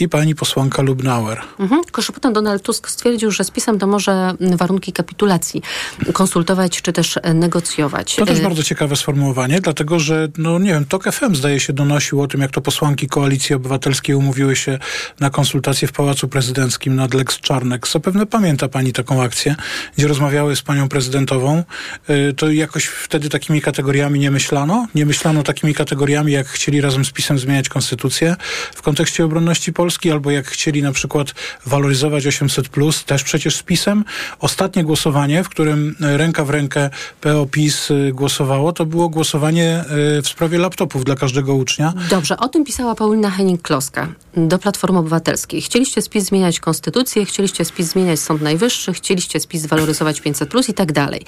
[0.00, 1.40] i pani posłanka Lubnauer.
[1.58, 1.82] Mhm.
[2.32, 5.62] Donald Tusk stwierdził, że z PiSem to może warunki kapitulacji
[6.12, 8.16] konsultować czy też negocjować.
[8.16, 11.72] To też Y, bardzo ciekawe sformułowanie, dlatego że, no nie wiem, TOK FM zdaje się
[11.72, 14.78] donosił o tym, jak to posłanki Koalicji Obywatelskiej umówiły się
[15.20, 17.88] na konsultacje w Pałacu Prezydenckim nad Lex Czarnek.
[17.88, 19.56] Zapewne pamięta pani taką akcję,
[19.96, 21.64] gdzie rozmawiały z panią prezydentową.
[22.10, 24.86] Y, To jakoś wtedy takimi kategoriami nie myślano?
[24.94, 28.36] Nie myślano takimi kategoriami, jak chcieli razem z PiSem zmieniać konstytucję
[28.74, 31.34] w kontekście obronności Polski, albo jak chcieli na przykład
[31.66, 34.04] waloryzować 800+, plus, też przecież z PiSem.
[34.40, 36.90] Ostatnie głosowanie, w którym y, ręka w rękę
[37.20, 39.84] PO-PiS y, głosowało, to było głosowanie
[40.18, 41.92] y, w sprawie laptopów dla każdego ucznia.
[42.10, 45.62] Dobrze, o tym pisała Paulina Henning-Kloska do Platformy Obywatelskiej.
[45.62, 50.74] Chcieliście spis zmieniać konstytucję, chcieliście spis zmieniać Sąd Najwyższy, chcieliście spis waloryzować 500 plus i
[50.74, 51.22] tak dalej.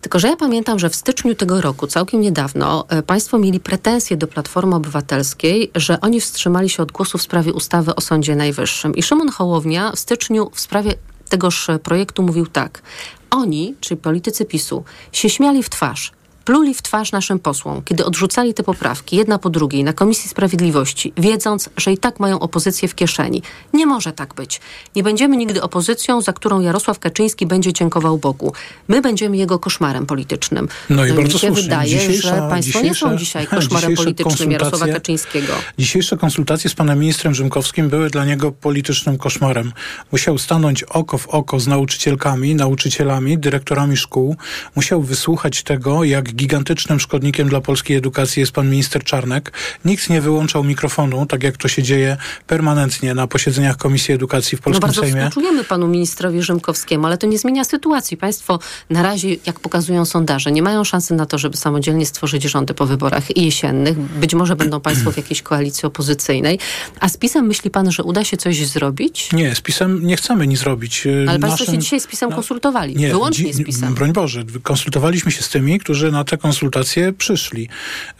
[0.00, 4.16] Tylko, że ja pamiętam, że w styczniu tego roku, całkiem niedawno, e, państwo mieli pretensje
[4.16, 8.94] do Platformy Obywatelskiej, że oni wstrzymali się od głosu w sprawie ustawy o Sądzie Najwyższym.
[8.94, 10.94] I Szymon Hołownia w styczniu w sprawie
[11.28, 12.82] tegoż projektu mówił tak.
[13.30, 16.12] Oni, czyli politycy PiSu, się śmiali w twarz
[16.44, 21.12] pluli w twarz naszym posłom, kiedy odrzucali te poprawki jedna po drugiej na Komisji Sprawiedliwości,
[21.16, 23.42] wiedząc, że i tak mają opozycję w kieszeni.
[23.72, 24.60] Nie może tak być.
[24.96, 28.52] Nie będziemy nigdy opozycją, za którą Jarosław Kaczyński będzie dziękował Bogu.
[28.88, 30.68] My będziemy jego koszmarem politycznym.
[30.90, 31.62] No i mi bardzo się słusznie.
[31.62, 35.52] wydaje, Dzisiejsza- że państwo nie są dzisiaj koszmarem politycznym Jarosława Kaczyńskiego.
[35.78, 39.72] Dzisiejsze konsultacje z panem ministrem Rzymkowskim były dla niego politycznym koszmarem.
[40.12, 44.36] Musiał stanąć oko w oko z nauczycielkami, nauczycielami, dyrektorami szkół.
[44.76, 49.52] Musiał wysłuchać tego, jak gigantycznym szkodnikiem dla polskiej edukacji jest pan minister Czarnek.
[49.84, 52.16] Nikt nie wyłączał mikrofonu, tak jak to się dzieje
[52.46, 55.28] permanentnie na posiedzeniach Komisji Edukacji w No Polskim bardzo Sejmie.
[55.28, 58.16] współczujemy panu ministrowi Rzymkowskiemu, ale to nie zmienia sytuacji.
[58.16, 58.58] Państwo
[58.90, 62.86] na razie, jak pokazują sondaże, nie mają szansy na to, żeby samodzielnie stworzyć rządy po
[62.86, 63.98] wyborach jesiennych.
[63.98, 66.58] Być może będą państwo w jakiejś koalicji opozycyjnej.
[67.00, 69.32] A z PiSem myśli pan, że uda się coś zrobić?
[69.32, 71.06] Nie, z PiSem nie chcemy nic robić.
[71.28, 72.96] Ale państwo Naszym- się dzisiaj z PiSem no, konsultowali.
[72.96, 73.94] Nie, Wyłącznie z PiSem.
[73.94, 77.68] Broń Boże, konsultowaliśmy się z tymi, którzy na te konsultacje przyszli.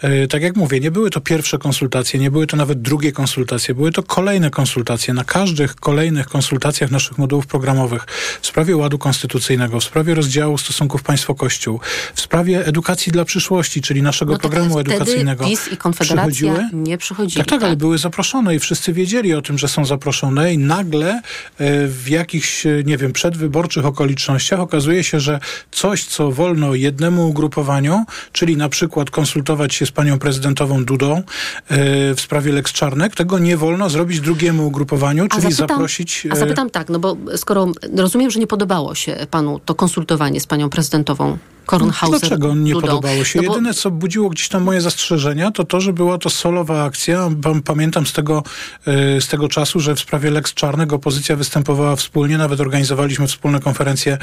[0.03, 3.75] E, tak jak mówię, nie były to pierwsze konsultacje, nie były to nawet drugie konsultacje,
[3.75, 5.15] były to kolejne konsultacje.
[5.15, 8.07] Na każdych kolejnych konsultacjach naszych modułów programowych
[8.41, 11.81] w sprawie ładu konstytucyjnego, w sprawie rozdziału stosunków państwo-kościół,
[12.15, 15.45] w sprawie edukacji dla przyszłości, czyli naszego No tak, programu wtedy edukacyjnego.
[15.45, 16.69] PiS i Konfederacja przychodziły?
[16.73, 17.45] nie przychodzili.
[17.45, 21.11] Tak, tak, ale były zaproszone i wszyscy wiedzieli o tym, że są zaproszone i nagle
[21.13, 21.23] e,
[21.87, 27.90] w jakichś, e, nie wiem, przedwyborczych okolicznościach okazuje się, że coś, co wolno jednemu ugrupowaniu,
[28.33, 31.23] czyli na przykład konsultować się z panią prezydentową Dudą e,
[32.15, 36.27] w sprawie Lex Czarnek, tego nie wolno zrobić drugiemu ugrupowaniu, A czyli zapytam, zaprosić...
[36.31, 40.41] a e, zapytam tak, no bo skoro rozumiem, że nie podobało się panu to konsultowanie
[40.41, 42.21] z panią prezydentową Kornhauser.
[42.21, 42.87] Dlaczego nie Dudą?
[42.87, 43.39] podobało się?
[43.43, 46.85] No bo- Jedyne, co budziło gdzieś tam moje zastrzeżenia, to to, że była to solowa
[46.85, 47.29] akcja.
[47.43, 48.43] Pam- Pamiętam z tego,
[48.87, 53.61] e, z tego czasu, że w sprawie Lex Czarnego opozycja występowała wspólnie, nawet organizowaliśmy wspólne
[53.61, 54.19] konferencje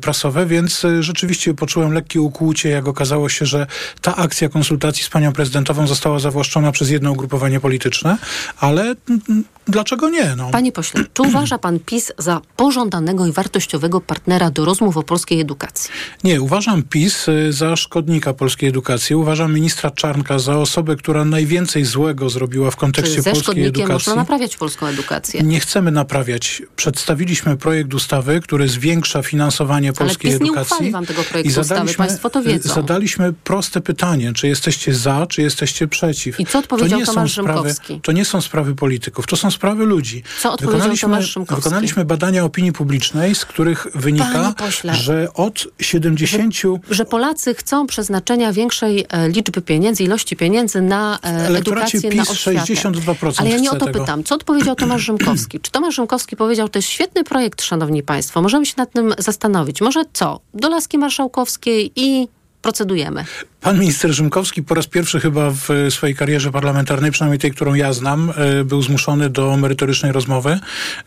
[0.00, 3.66] prasowe, więc rzeczywiście poczułem lekkie ukłucie, jak okazało się, że
[4.00, 8.18] ta akcja konsultacji z panią prezydentową została zawłaszczona przez jedno ugrupowanie polityczne,
[8.60, 8.94] ale
[9.68, 10.36] dlaczego nie?
[10.36, 10.50] No.
[10.50, 15.40] Panie pośle, czy uważa pan PiS za pożądanego i wartościowego partnera do rozmów o polskiej
[15.40, 15.90] edukacji?
[16.24, 19.16] Nie, uważam PiS y, za szkodnika polskiej edukacji.
[19.16, 23.92] Uważam ministra Czarnka za osobę, która najwięcej złego zrobiła w kontekście polskiej edukacji.
[23.92, 25.42] można naprawiać polską edukację?
[25.42, 26.62] Nie chcemy naprawiać.
[26.76, 30.74] Przedstawiliśmy projekt ustawy, który zwiększa finansowanie polskiej PiS nie edukacji.
[30.74, 32.68] uchwali wam tego projektu I ustawy, zadaliśmy, państwo to wiedzą.
[32.88, 36.40] Zadaliśmy proste pytanie, czy jesteście za, czy jesteście przeciw.
[36.40, 38.00] I co odpowiedział to nie są Tomasz sprawy, Rzymkowski?
[38.00, 40.22] To nie są sprawy polityków, to są sprawy ludzi.
[40.40, 41.62] Co odpowiedział wykonaliśmy, Tomasz Rzymkowski?
[41.64, 44.54] wykonaliśmy badania opinii publicznej, z których wynika,
[44.92, 46.54] że od 70
[46.90, 52.30] Że Polacy chcą przeznaczenia większej e, liczby pieniędzy, ilości pieniędzy na e, edukację, na PiS
[52.30, 52.74] oświatę.
[52.74, 54.00] 62% Ale ja nie o to tego.
[54.00, 54.24] pytam.
[54.24, 55.60] Co odpowiedział Tomasz Rzymkowski?
[55.60, 59.80] Czy Tomasz Rzymkowski powiedział, to jest świetny projekt, szanowni państwo, możemy się nad tym zastanowić.
[59.80, 60.40] Może co?
[60.54, 62.28] Do Laski Marszałkowskiej i
[62.64, 63.24] procedujemy.
[63.64, 67.74] Pan minister Rzymkowski po raz pierwszy chyba w e, swojej karierze parlamentarnej, przynajmniej tej, którą
[67.74, 70.58] ja znam, e, był zmuszony do merytorycznej rozmowy.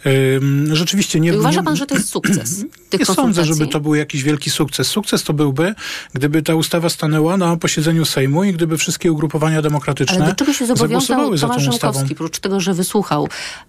[0.06, 1.30] Ym, Rzeczywiście nie...
[1.30, 2.66] I uważa pan, że to jest sukces
[3.00, 4.88] nie sądzę, żeby to był jakiś wielki sukces.
[4.88, 5.76] Sukces to byłby,
[6.14, 10.54] gdyby ta ustawa stanęła na posiedzeniu Sejmu i gdyby wszystkie ugrupowania demokratyczne Ale do czego
[10.54, 11.64] się zobowiązał Tomasz.
[11.64, 13.28] Rzymkowski, oprócz tego, że wysłuchał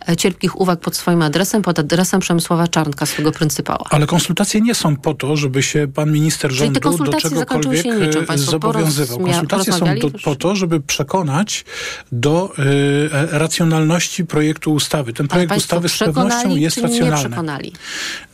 [0.08, 3.84] e, cierpkich uwag pod swoim adresem, pod adresem Przemysława Czarnka, swojego pryncypała?
[3.90, 8.24] Ale konsultacje nie są po to, żeby się pan minister rządu do się czegokolwiek niczym.
[8.30, 8.77] e, zobowiązywał.
[8.84, 11.64] Porozmia- Konsultacje są do, po to, żeby przekonać
[12.12, 15.12] do e, racjonalności projektu ustawy.
[15.12, 17.36] Ten projekt ustawy z pewnością jest racjonalny.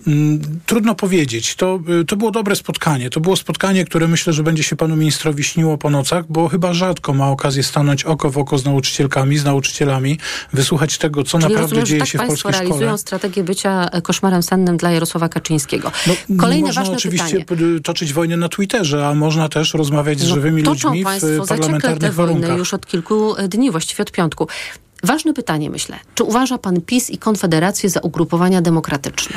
[0.07, 1.55] Mm, trudno powiedzieć.
[1.55, 3.11] To, y, to było dobre spotkanie.
[3.11, 6.75] To było spotkanie, które myślę, że będzie się panu ministrowi śniło po nocach, bo chyba
[6.75, 10.19] rzadko ma okazję stanąć oko w oko z nauczycielkami, z nauczycielami,
[10.53, 12.99] wysłuchać tego, co Czyli naprawdę rozumiem, dzieje tak się w polskiej realizują szkole.
[12.99, 15.93] strategię bycia e, koszmarem sennym dla Jarosława Kaczyńskiego.
[16.39, 17.81] Kolejne można ważne oczywiście pytanie.
[17.81, 22.15] toczyć wojnę na Twitterze, a można też rozmawiać z No, żywymi ludźmi w państwo parlamentarnych
[22.15, 22.59] wojnę warunkach.
[22.59, 24.49] już od kilku e, dni, właściwie od piątku.
[25.03, 25.97] Ważne pytanie, myślę.
[26.15, 29.37] Czy uważa pan PiS i Konfederację za ugrupowania demokratyczne?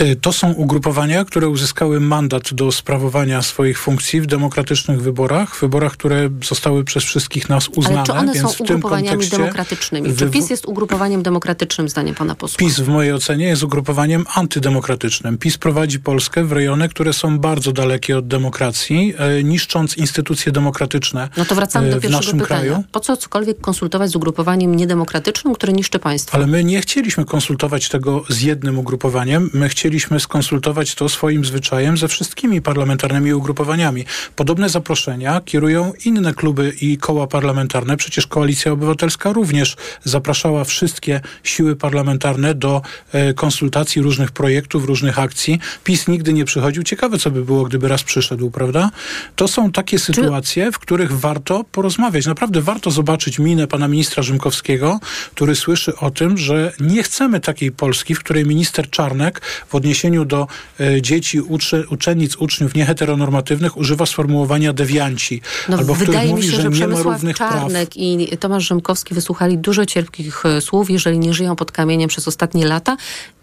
[0.00, 5.92] Y, To są ugrupowania, które uzyskały mandat do sprawowania swoich funkcji w demokratycznych wyborach, wyborach,
[5.92, 7.96] które zostały przez wszystkich nas uznane.
[7.96, 10.16] Ale czy one więc są w tym ugrupowaniami kontekście demokratycznymi?
[10.16, 12.58] Czy PiS jest ugrupowaniem demokratycznym, zdaniem pana posła?
[12.58, 15.38] PiS w mojej ocenie jest ugrupowaniem antydemokratycznym.
[15.38, 21.28] PiS prowadzi Polskę w rejony, które są bardzo dalekie od demokracji, e, niszcząc instytucje demokratyczne
[21.36, 22.46] No to wracamy do e, w pierwszego pytania.
[22.46, 22.84] kraju.
[22.92, 26.36] Po co cokolwiek konsultować z ugrupowaniem niedemokratycznym, które niszczy państwo?
[26.36, 29.50] Ale my nie chcieliśmy konsultować tego z jednym ugrupowaniem.
[29.54, 29.85] My chcieliśmy
[30.18, 34.04] skonsultować to swoim zwyczajem ze wszystkimi parlamentarnymi ugrupowaniami.
[34.36, 37.96] Podobne zaproszenia kierują inne kluby i koła parlamentarne.
[37.96, 45.58] Przecież Koalicja Obywatelska również zapraszała wszystkie siły parlamentarne do e, konsultacji różnych projektów, różnych akcji.
[45.84, 46.82] PiS nigdy nie przychodził.
[46.82, 48.90] Ciekawe, co by było, gdyby raz przyszedł, prawda?
[49.36, 52.26] To są takie sytuacje, w których warto porozmawiać.
[52.26, 55.00] Naprawdę warto zobaczyć minę pana ministra Rzymkowskiego,
[55.34, 60.24] który słyszy o tym, że nie chcemy takiej Polski, w której minister Czarnek w odniesieniu
[60.24, 60.46] do
[60.80, 65.40] e, dzieci, uczy, uczennic, uczniów nieheteronormatywnych używa sformułowania dewianci.
[65.68, 67.52] No, albo w których mówi, się, że, że nie ma równych praw.
[67.52, 72.28] Czarnek i Tomasz Rzymkowski wysłuchali dużo cierpkich e, słów, jeżeli nie żyją pod kamieniem przez
[72.28, 72.96] ostatnie lata.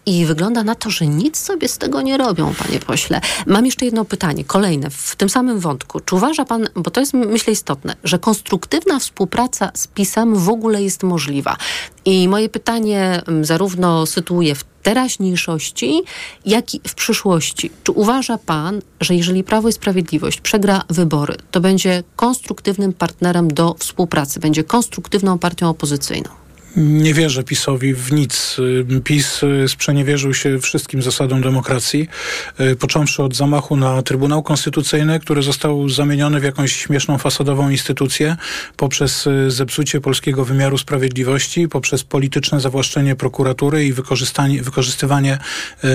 [0.05, 3.21] I wygląda na to, że nic sobie z tego nie robią, panie pośle.
[3.45, 5.99] Mam jeszcze jedno pytanie, kolejne, w tym samym wątku.
[5.99, 10.83] Czy uważa pan, bo to jest myślę istotne, że konstruktywna współpraca z PiSem w ogóle
[10.83, 11.57] jest możliwa?
[12.05, 16.01] I moje pytanie m, zarówno sytuuje w teraźniejszości,
[16.45, 17.71] jak i w przyszłości.
[17.83, 23.75] Czy uważa pan, że jeżeli Prawo i Sprawiedliwość przegra wybory, to będzie konstruktywnym partnerem do
[23.79, 26.42] współpracy, będzie konstruktywną partią opozycyjną?
[26.77, 28.57] Nie wierzę PiSowi w nic.
[29.03, 32.07] PiS y, sprzeniewierzył się wszystkim zasadom demokracji,
[32.59, 38.35] y, począwszy od zamachu na Trybunał Konstytucyjny, który został zamieniony w jakąś śmieszną fasadową instytucję,
[38.77, 45.37] poprzez y, zepsucie polskiego wymiaru sprawiedliwości, poprzez polityczne zawłaszczenie prokuratury i wykorzystanie, wykorzystywanie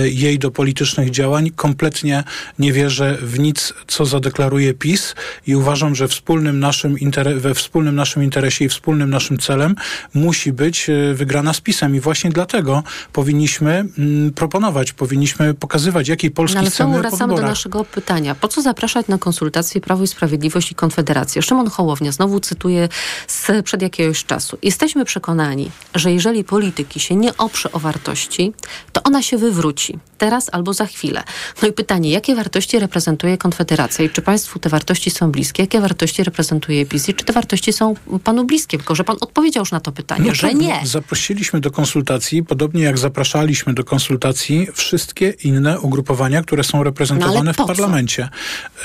[0.04, 1.50] jej do politycznych działań.
[1.56, 2.24] Kompletnie
[2.58, 5.14] nie wierzę w nic, co zadeklaruje PiS
[5.46, 6.96] i uważam, że wspólnym naszym
[7.36, 9.74] we wspólnym naszym interesie i wspólnym naszym celem
[10.14, 16.30] musi być e, wygrana z PiSem i właśnie dlatego powinniśmy mm, proponować, powinniśmy pokazywać, jakiej
[16.30, 18.34] Polski No ale chcemy wracamy do naszego pytania.
[18.34, 21.42] Po co zapraszać na konsultacje Prawo i Sprawiedliwość i Konfederację?
[21.42, 22.88] Szymon Hołownia, znowu cytuję
[23.26, 24.58] sprzed jakiegoś czasu.
[24.62, 28.52] Jesteśmy przekonani, że jeżeli polityki się nie oprze o wartości,
[28.92, 29.98] to ona się wywróci.
[30.18, 31.22] Teraz albo za chwilę.
[31.62, 35.62] No i pytanie, jakie wartości reprezentuje Konfederacja i czy państwu te wartości są bliskie?
[35.62, 38.78] Jakie wartości reprezentuje PiS i czy te wartości są panu bliskie?
[38.78, 40.78] Tylko, że pan odpowiedział już na to pytanie, że tak, nie.
[40.80, 46.84] no, Zaprosiliśmy do konsultacji, podobnie jak zapraszaliśmy do konsultacji wszystkie inne ugrupowania, które są No,
[46.84, 48.28] reprezentowane ale w parlamencie.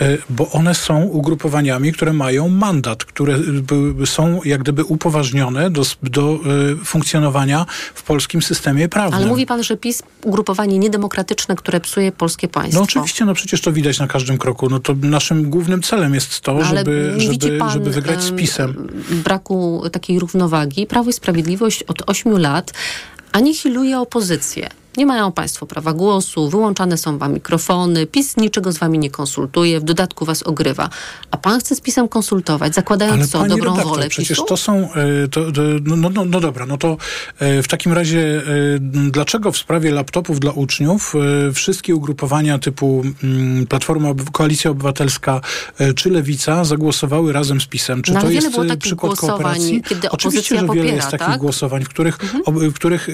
[0.02, 3.38] E, Bo one są ugrupowaniami, które mają mandat, które
[4.06, 6.40] są jak gdyby upoważnione do, do
[6.82, 9.18] e, funkcjonowania w polskim systemie prawnym.
[9.20, 12.80] Ale mówi pan, że PiS ugrupowanie niedemokratyczne, które psuje polskie państwo.
[12.80, 14.70] No oczywiście, no przecież to widać na każdym kroku.
[14.70, 18.36] No to naszym głównym celem jest to, No, żeby, żeby, pan, żeby wygrać z em,
[18.38, 18.88] PiSem.
[19.24, 20.88] braku takiej równowagi.
[20.88, 22.74] Prawo i Sprawiedliwość od ośmiu lat
[23.32, 24.70] anihiluje opozycję.
[24.98, 29.80] Nie mają państwo prawa głosu, wyłączane są wam mikrofony, PiS niczego z wami nie konsultuje,
[29.80, 30.90] w dodatku was ogrywa.
[31.32, 34.46] A pan chce z PiSem konsultować, zakładając Ale co, dobrą redaktor, wolę przecież PiSu?
[34.46, 36.98] to są, e, to, to, no, no, no, no dobra, no to
[37.40, 38.42] e, w takim razie e,
[39.12, 41.14] dlaczego w sprawie laptopów dla uczniów
[41.54, 45.42] wszystkie ugrupowania typu mm, Platforma, Koalicja Obywatelska
[45.96, 48.02] czy Lewica zagłosowały razem z PiSem?
[48.02, 49.82] Czy No, to jest przykład kooperacji?
[49.82, 51.40] kiedy Oczywiście, że wiele popiera, jest takich tak?
[51.40, 53.08] głosowań, w których, ob, w których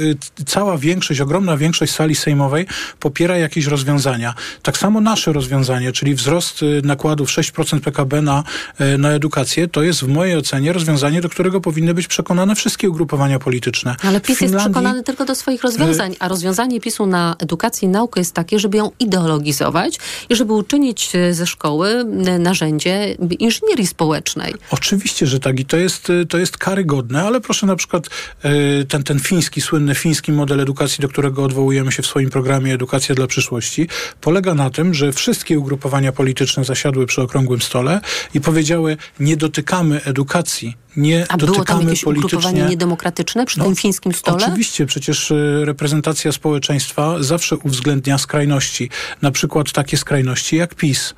[0.46, 2.68] cała większość, ogromna większość sali sejmowej
[3.00, 4.34] popiera jakieś rozwiązania.
[4.64, 8.44] Tak samo nasze rozwiązanie, czyli wzrost y, nakładów 6% PKB na,
[8.82, 12.90] y, na edukację, to jest w mojej ocenie rozwiązanie, do którego powinny być przekonane wszystkie
[12.90, 13.96] ugrupowania polityczne.
[14.04, 17.92] Ale PiS jest Finlandii- przekonany tylko do swoich rozwiązań, a rozwiązanie PiSu na edukację i
[17.92, 19.98] naukę jest takie, żeby ją ideologizować
[20.30, 22.06] i żeby uczynić ze szkoły
[22.40, 24.54] narzędzie inżynierii społecznej.
[24.72, 28.08] Oczywiście, że tak i to jest, y, to jest karygodne, ale proszę na przykład
[28.46, 32.30] y, ten, ten fiński, słynny fiński model edukacji, do którego odwołuje powołujemy się w swoim
[32.30, 33.88] programie Edukacja dla przyszłości,
[34.22, 38.02] polega na tym, że wszystkie ugrupowania polityczne zasiadły przy okrągłym stole
[38.34, 42.70] i powiedziały, nie dotykamy edukacji, nie A było tam dotykamy jakieś ugrupowanie politycznie.
[42.70, 44.38] niedemokratyczne przy tym fińskim stole?
[44.46, 48.90] Oczywiście, przecież y, reprezentacja społeczeństwa zawsze uwzględnia skrajności.
[49.22, 51.14] Na przykład takie skrajności jak PiS.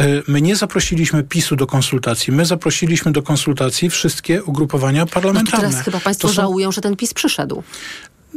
[0.00, 5.68] Y, My nie zaprosiliśmy PiSu do konsultacji, my zaprosiliśmy do konsultacji wszystkie ugrupowania No parlamentarne.
[5.68, 7.62] teraz chyba państwo są- żałują, że ten PiS przyszedł.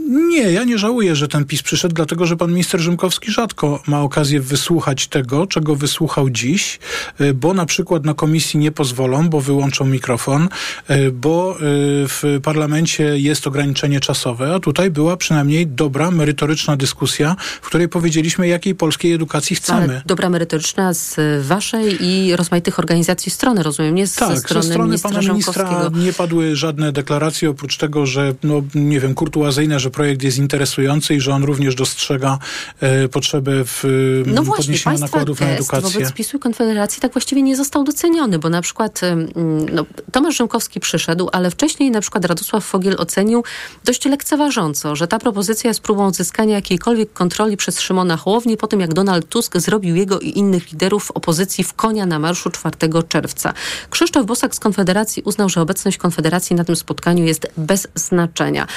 [0.08, 4.02] Nie, ja nie żałuję, że ten PiS przyszedł, dlatego że pan minister Rzymkowski rzadko ma
[4.02, 6.80] okazję wysłuchać tego, czego wysłuchał dziś,
[7.22, 10.50] y, bo na przykład na komisji nie pozwolą, bo wyłączą mikrofon,
[10.90, 11.58] y, bo y,
[12.08, 18.48] w parlamencie jest ograniczenie czasowe, a tutaj była przynajmniej dobra, merytoryczna dyskusja, w której powiedzieliśmy,
[18.48, 19.84] jakiej polskiej edukacji chcemy.
[19.84, 24.64] Ale dobra merytoryczna z waszej i rozmaitych organizacji strony, rozumiem, nie z Tak, ze strony,
[24.64, 29.14] ze strony ministra pana ministra nie padły żadne deklaracje, oprócz tego, że, no, nie wiem,
[29.14, 32.40] kurtuazyjne, że projekt jest interesujący i że on również dostrzega
[32.80, 33.84] e, potrzebę w
[34.26, 35.90] No właśnie, podniesienia państwa nakładów na edukację.
[35.90, 39.02] wobec PiSu i Konfederacji tak właściwie nie został doceniony, bo na przykład
[39.72, 43.44] no, Tomasz Rzymkowski przyszedł, ale wcześniej na przykład Radosław Fogiel ocenił
[43.86, 48.80] dość lekceważąco, że ta propozycja jest próbą odzyskania jakiejkolwiek kontroli przez Szymona Hołownię po tym,
[48.80, 52.76] jak Donald Tusk zrobił jego i innych liderów opozycji w konia na marszu 4
[53.08, 53.54] czerwca.
[53.90, 58.68] Krzysztof Bosak z Konfederacji uznał, że obecność Konfederacji na tym spotkaniu jest bez znaczenia.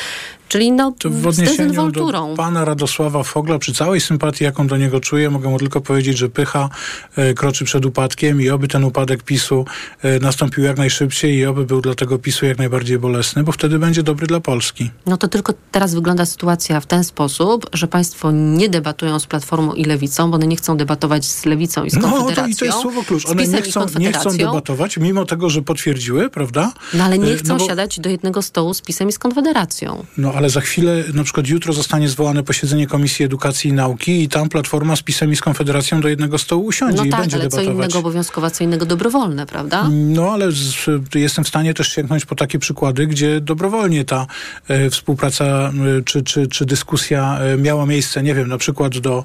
[0.51, 5.01] Czyli no, To w odniesieniu do pana Radosława Fogla, przy całej sympatii, jaką do niego
[5.01, 6.69] czuję, mogę mu tylko powiedzieć, że pycha
[7.17, 9.65] e, kroczy przed upadkiem i oby ten upadek PiSu
[10.03, 13.79] e, nastąpił jak najszybciej i oby był dla tego PiSu jak najbardziej bolesny, bo wtedy
[13.79, 14.91] będzie dobry dla Polski.
[15.07, 19.73] No to tylko teraz wygląda sytuacja w ten sposób, że państwo nie debatują z Platformą
[19.75, 22.45] i Lewicą, bo one nie chcą debatować z Lewicą i z No Konfederacją.
[22.45, 23.27] to i to jest słowo klucz.
[23.27, 26.73] One nie chcą, nie chcą debatować, mimo tego, że potwierdziły, prawda?
[26.95, 30.05] No ale nie E, chcą bo- siadać do jednego stołu z PiSem i z Konfederacją.
[30.19, 34.29] No ale za chwilę, na przykład jutro zostanie zwołane posiedzenie Komisji Edukacji i Nauki i
[34.29, 37.37] tam Platforma z PiSem i z Konfederacją do jednego stołu usiądzie No i tak, będzie
[37.37, 37.77] ale co debatować.
[37.77, 39.89] innego obowiązkowe, co innego dobrowolne, prawda?
[39.91, 44.27] No ale z, jestem w stanie też sięgnąć po takie przykłady, gdzie dobrowolnie ta
[44.69, 45.73] e, współpraca e,
[46.05, 49.25] czy, czy, czy dyskusja e, miała miejsce, nie wiem, na przykład do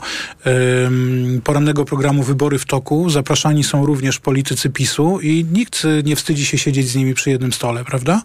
[1.44, 3.10] porannego programu Wybory w toku.
[3.10, 7.30] Zapraszani są również politycy PiSu i nikt e, nie wstydzi się siedzieć z nimi przy
[7.30, 8.22] jednym stole, prawda?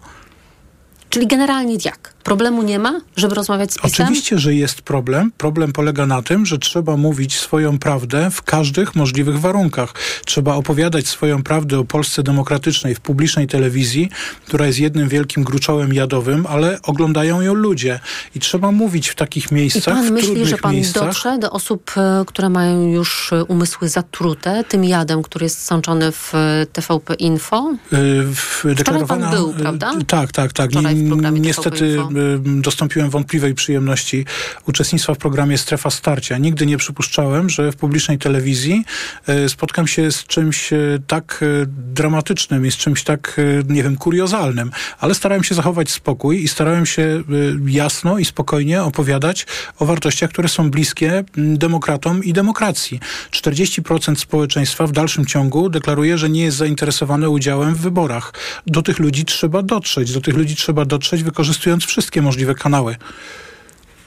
[1.11, 2.13] Czyli generalnie jak?
[2.23, 4.05] Problemu nie ma, żeby rozmawiać z PiSem?
[4.05, 5.31] Oczywiście, że jest problem.
[5.37, 9.93] Problem polega na tym, że trzeba mówić swoją prawdę w każdych możliwych warunkach.
[10.25, 14.09] Trzeba opowiadać swoją prawdę o Polsce demokratycznej w publicznej telewizji,
[14.45, 17.99] która jest jednym wielkim gruczołem jadowym, ale oglądają ją ludzie.
[18.35, 21.03] I trzeba mówić w takich I miejscach, pan w myśli, że pan miejscach.
[21.03, 26.11] dotrze do osób, e, które mają już e, umysły zatrute tym jadem, który jest sączony
[26.11, 27.73] w e, TVP Info?
[27.93, 28.65] Y, w
[29.07, 29.91] pan był, prawda?
[30.07, 30.71] Tak, tak, tak.
[30.71, 31.97] Wczoraj w programie Niestety
[32.43, 34.25] dostąpiłem wątpliwej przyjemności
[34.67, 36.37] uczestnictwa w programie Strefa Starcia.
[36.37, 38.85] Nigdy nie przypuszczałem, że w publicznej telewizji
[39.29, 43.83] y, spotkam się z czymś y, tak y, dramatycznym i z czymś tak, y, nie
[43.83, 44.71] wiem, kuriozalnym.
[44.99, 47.23] Ale starałem się zachować spokój i starałem się y,
[47.65, 49.45] jasno i spokojnie opowiadać
[49.79, 52.99] o wartościach, które są bliskie mm, demokratom i demokracji.
[53.31, 58.33] 40% społeczeństwa w dalszym ciągu deklaruje, że nie jest zainteresowane udziałem w wyborach.
[58.67, 60.13] Do tych ludzi trzeba dotrzeć.
[60.13, 62.95] Do tych ludzi trzeba dotrzeć, wykorzystując wszystkie możliwe kanały.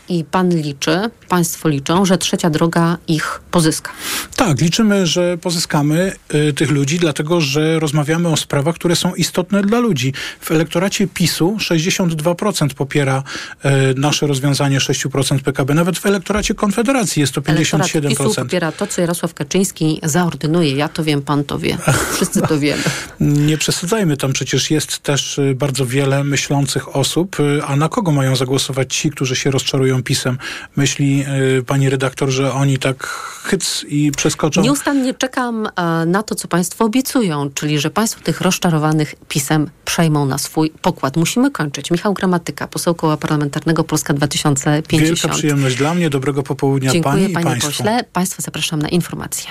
[0.09, 3.91] I pan liczy, państwo liczą, że trzecia droga ich pozyska.
[4.37, 9.63] Tak, liczymy, że pozyskamy y, tych ludzi, dlatego że rozmawiamy o sprawach, które są istotne
[9.63, 10.13] dla ludzi.
[10.41, 13.23] W elektoracie PiSu 62% popiera
[13.65, 15.75] y, nasze rozwiązanie 6% PKB.
[15.75, 18.35] Nawet w elektoracie Konfederacji jest to Elektorat PiSu 57%.
[18.35, 20.77] popiera to, co Jarosław Kaczyński zaordynuje.
[20.77, 21.79] Ja to wiem, pan to wie.
[22.15, 22.83] Wszyscy to wiemy.
[23.21, 28.13] Nie przesadzajmy, tam przecież jest też y, bardzo wiele myślących osób, y, a na kogo
[28.13, 30.39] mają zagłosować ci, którzy się rozczarują pisem?
[30.77, 31.25] Myśli
[31.59, 33.07] y, pani redaktor, że oni tak
[33.45, 34.63] hyc i przeskoczą?
[34.63, 40.27] Nieustannie czekam e, na to, co państwo obiecują, czyli że państwo tych rozczarowanych pisem przejmą
[40.27, 41.17] na swój pokład.
[41.17, 41.91] Musimy kończyć.
[41.91, 45.21] Michał Gramatyka, poseł Koła Parlamentarnego Polska 2050.
[45.21, 47.69] Wielka przyjemność dla mnie, dobrego popołudnia Dziękuję pani i panie państwu.
[47.69, 48.05] pośle.
[48.13, 49.51] Państwa zapraszam na informacje.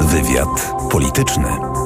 [0.00, 1.85] Wywiad polityczny.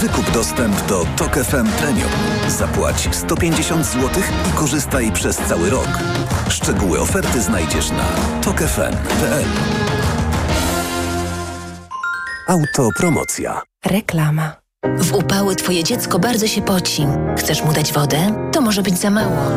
[0.00, 2.10] Wykup dostęp do TOK FM Premium.
[2.48, 4.08] Zapłać 150 zł
[4.50, 5.88] i korzystaj przez cały rok.
[6.48, 8.04] Szczegóły oferty znajdziesz na
[8.42, 9.44] tokefm.pl
[12.48, 13.62] Autopromocja.
[13.86, 14.52] Reklama.
[14.98, 17.06] W upały twoje dziecko bardzo się poci.
[17.38, 18.50] Chcesz mu dać wodę?
[18.52, 19.50] To może być za mało.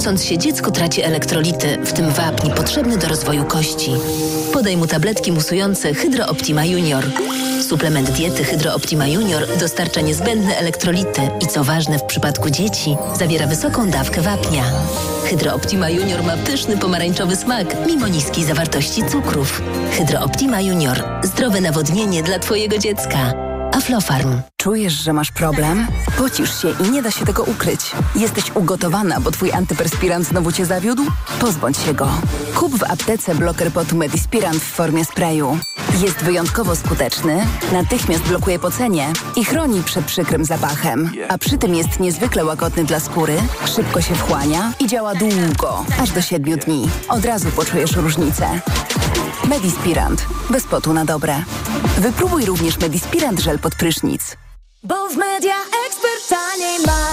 [0.00, 3.90] Pocąc się, dziecko traci elektrolity, w tym wapń potrzebny do rozwoju kości.
[4.52, 7.04] Podaj mu tabletki musujące Hydro Optima Junior.
[7.68, 13.46] Suplement diety Hydro Optima Junior dostarcza niezbędne elektrolity i co ważne w przypadku dzieci, zawiera
[13.46, 14.64] wysoką dawkę wapnia.
[15.24, 19.62] Hydro Optima Junior ma pyszny pomarańczowy smak, mimo niskiej zawartości cukrów.
[19.92, 21.04] Hydro Optima Junior.
[21.22, 23.49] Zdrowe nawodnienie dla twojego dziecka.
[23.72, 24.40] Aflofarm.
[24.56, 25.86] Czujesz, że masz problem?
[26.18, 27.92] Pocisz się i nie da się tego ukryć.
[28.16, 31.02] Jesteś ugotowana, bo twój antyperspirant znowu cię zawiódł?
[31.40, 32.08] Pozbądź się go.
[32.54, 35.58] Kup w aptece bloker potu Medispirant w formie sprayu.
[36.02, 41.10] Jest wyjątkowo skuteczny, natychmiast blokuje pocenie i chroni przed przykrym zapachem.
[41.28, 43.36] A przy tym jest niezwykle łagodny dla skóry,
[43.76, 46.88] szybko się wchłania i działa długo, aż do 7 dni.
[47.08, 48.60] Od razu poczujesz różnicę.
[49.48, 50.26] Medispirant.
[50.50, 51.44] Bez potu na dobre.
[51.98, 54.36] Wypróbuj również Medispirant żel pod prysznic.
[54.82, 55.54] Bo w media
[55.86, 57.09] ekspert taniej masz.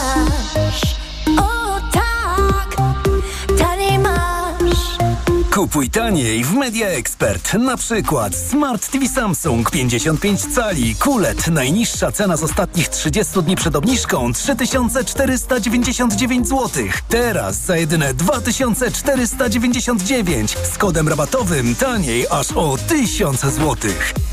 [5.58, 7.54] Kupuj taniej w Media Expert.
[7.54, 11.48] Na przykład Smart TV Samsung 55 cali QLED.
[11.48, 16.70] Najniższa cena z ostatnich 30 dni przed obniżką 3499 zł.
[17.10, 23.76] Teraz za jedyne 2499 z kodem rabatowym taniej aż o 1000 zł.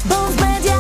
[0.05, 0.74] Bo w media.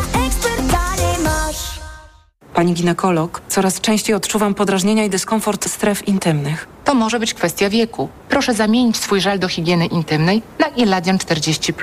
[2.54, 6.68] Pani ginekolog, coraz częściej odczuwam podrażnienia i dyskomfort stref intymnych.
[6.84, 8.08] To może być kwestia wieku.
[8.28, 11.74] Proszę zamienić swój żel do higieny intymnej na Iladian 40.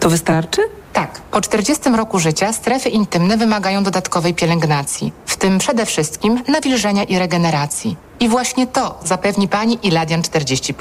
[0.00, 0.62] To wystarczy?
[0.92, 1.20] Tak.
[1.20, 7.18] Po 40 roku życia strefy intymne wymagają dodatkowej pielęgnacji, w tym przede wszystkim nawilżenia i
[7.18, 7.96] regeneracji.
[8.20, 10.74] I właśnie to zapewni Pani Iladian 40.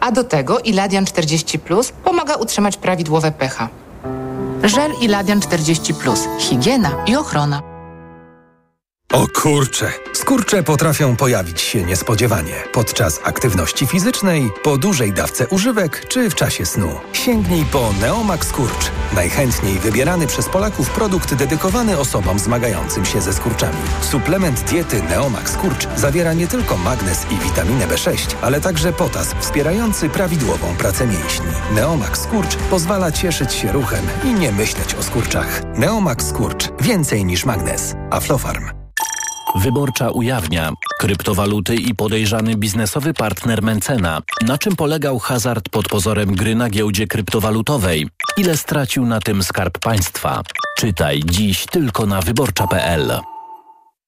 [0.00, 1.58] A do tego Iladian 40
[2.04, 3.68] pomaga utrzymać prawidłowe pH.
[4.64, 5.94] Żel Iladian 40.
[6.38, 7.69] Higiena i ochrona.
[9.12, 9.92] O kurcze!
[10.12, 16.66] Skurcze potrafią pojawić się niespodziewanie podczas aktywności fizycznej, po dużej dawce używek czy w czasie
[16.66, 17.00] snu.
[17.12, 18.90] Sięgnij po Neomax Skurcz.
[19.14, 23.78] Najchętniej wybierany przez Polaków produkt dedykowany osobom zmagającym się ze skurczami.
[24.00, 30.08] Suplement diety Neomax Skurcz zawiera nie tylko magnez i witaminę B6, ale także potas wspierający
[30.08, 31.52] prawidłową pracę mięśni.
[31.74, 35.62] Neomax Skurcz pozwala cieszyć się ruchem i nie myśleć o skurczach.
[35.74, 36.68] Neomax Skurcz.
[36.80, 37.94] Więcej niż magnez.
[38.10, 38.79] Aflofarm.
[39.54, 44.22] Wyborcza ujawnia kryptowaluty i podejrzany biznesowy partner Mencena.
[44.46, 48.08] Na czym polegał hazard pod pozorem gry na giełdzie kryptowalutowej?
[48.36, 50.42] Ile stracił na tym skarb państwa?
[50.76, 53.20] Czytaj dziś tylko na wyborcza.pl.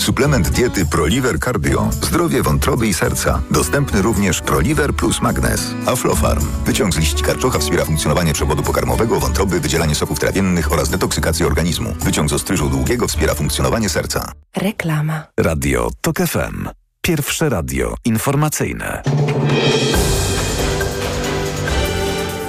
[0.00, 1.90] Suplement diety ProLiver Cardio.
[1.92, 3.42] Zdrowie wątroby i serca.
[3.50, 5.74] Dostępny również ProLiver plus Magnes.
[5.86, 6.46] Aflofarm.
[6.66, 11.94] Wyciąg z liści karczocha wspiera funkcjonowanie przewodu pokarmowego, wątroby, wydzielanie soków trawiennych oraz detoksykację organizmu.
[12.00, 14.32] Wyciąg z ostryżu długiego wspiera funkcjonowanie serca.
[14.56, 15.22] Reklama.
[15.40, 16.68] Radio TOK FM.
[17.02, 19.02] Pierwsze radio informacyjne.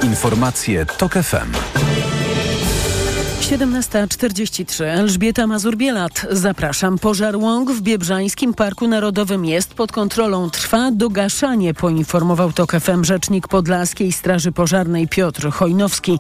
[0.03, 1.51] Informacje TOK FM.
[3.41, 4.83] 17.43.
[4.83, 6.27] Elżbieta Mazur-Bielat.
[6.31, 6.97] Zapraszam.
[6.97, 10.49] Pożar łąk w Biebrzańskim Parku Narodowym jest pod kontrolą.
[10.49, 16.19] Trwa dogaszanie, poinformował TOK FM rzecznik Podlaskiej Straży Pożarnej Piotr Chojnowski.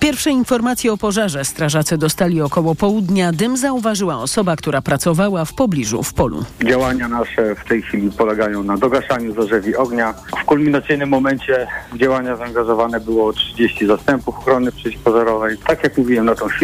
[0.00, 3.32] Pierwsze informacje o pożarze strażacy dostali około południa.
[3.32, 6.44] Dym zauważyła osoba, która pracowała w pobliżu w polu.
[6.64, 10.14] Działania nasze w tej chwili polegają na dogaszaniu zarzewi ognia.
[10.42, 11.66] W kulminacyjnym momencie
[11.96, 15.58] działania zaangażowane było 30 zastępów ochrony przeciwpożarowej.
[15.66, 16.61] Tak jak mówiłem na tą chwilę,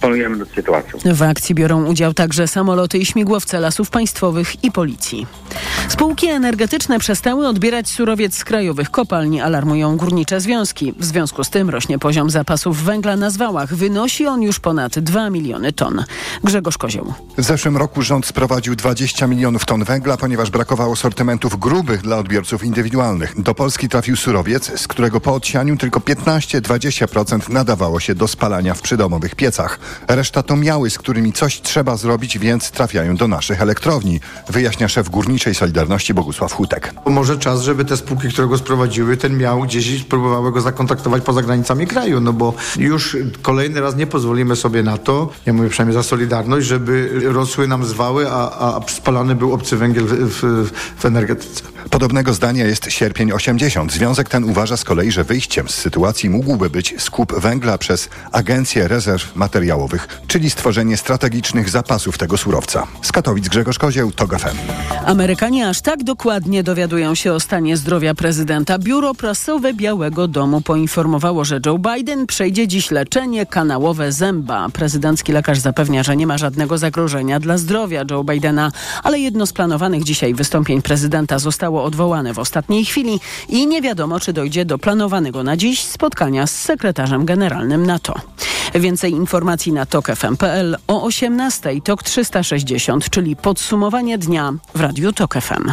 [0.00, 0.98] panujemy nad sytuacją.
[1.14, 5.26] W akcji biorą udział także samoloty i śmigłowce lasów państwowych i policji.
[5.88, 10.94] Spółki energetyczne przestały odbierać surowiec z krajowych kopalni, alarmują górnicze związki.
[10.98, 13.74] W związku z tym rośnie poziom zapasów węgla na zwałach.
[13.74, 16.04] Wynosi on już ponad 2 miliony ton.
[16.44, 17.14] Grzegorz Kozioł.
[17.38, 22.64] W zeszłym roku rząd sprowadził 20 milionów ton węgla, ponieważ brakowało sortymentów grubych dla odbiorców
[22.64, 23.42] indywidualnych.
[23.42, 28.82] Do Polski trafił surowiec, z którego po odsianiu tylko 15-20% nadawało się do spalania w
[28.82, 29.78] przydomowych piecach.
[30.08, 35.08] Reszta to miały, z którymi coś trzeba zrobić, więc trafiają do naszych elektrowni, wyjaśnia szef
[35.08, 36.94] Górniczej Solidarności Bogusław Hutek.
[37.06, 41.42] Może czas, żeby te spółki, które go sprowadziły, ten miał gdzieś próbowały go zakontaktować poza
[41.42, 45.94] granicami kraju, no bo już kolejny raz nie pozwolimy sobie na to, ja mówię przynajmniej
[45.94, 51.04] za Solidarność, żeby rosły nam zwały, a, a spalany był obcy węgiel w, w, w
[51.04, 51.62] energetyce.
[51.90, 53.92] Podobnego zdania jest sierpień 80.
[53.92, 58.88] Związek ten uważa z kolei, że wyjściem z sytuacji mógłby być skup węgla przez Agencję
[58.88, 62.86] Rezerw Materiałowych, czyli stworzenie strategicznych zapasów tego surowca.
[63.02, 64.30] Z Katowic Grzegorz Kozieł, TOG.
[65.06, 68.78] Amerykanie aż tak dokładnie dowiadują się o stanie zdrowia prezydenta.
[68.78, 74.68] Biuro Prasowe Białego Domu poinformowało, że Joe Biden przejdzie dziś leczenie kanałowe zęba.
[74.72, 78.72] Prezydencki lekarz zapewnia, że nie ma żadnego zagrożenia dla zdrowia Joe Bidena,
[79.02, 84.20] ale jedno z planowanych dzisiaj wystąpień prezydenta zostało odwołane w ostatniej chwili i nie wiadomo,
[84.20, 88.14] czy dojdzie do planowanego na dziś spotkania z sekretarzem generalnym NATO.
[88.74, 95.72] Więcej informacji na tokefm.pl o 18 TOK 360, czyli podsumowanie dnia w Radiu TOK FM.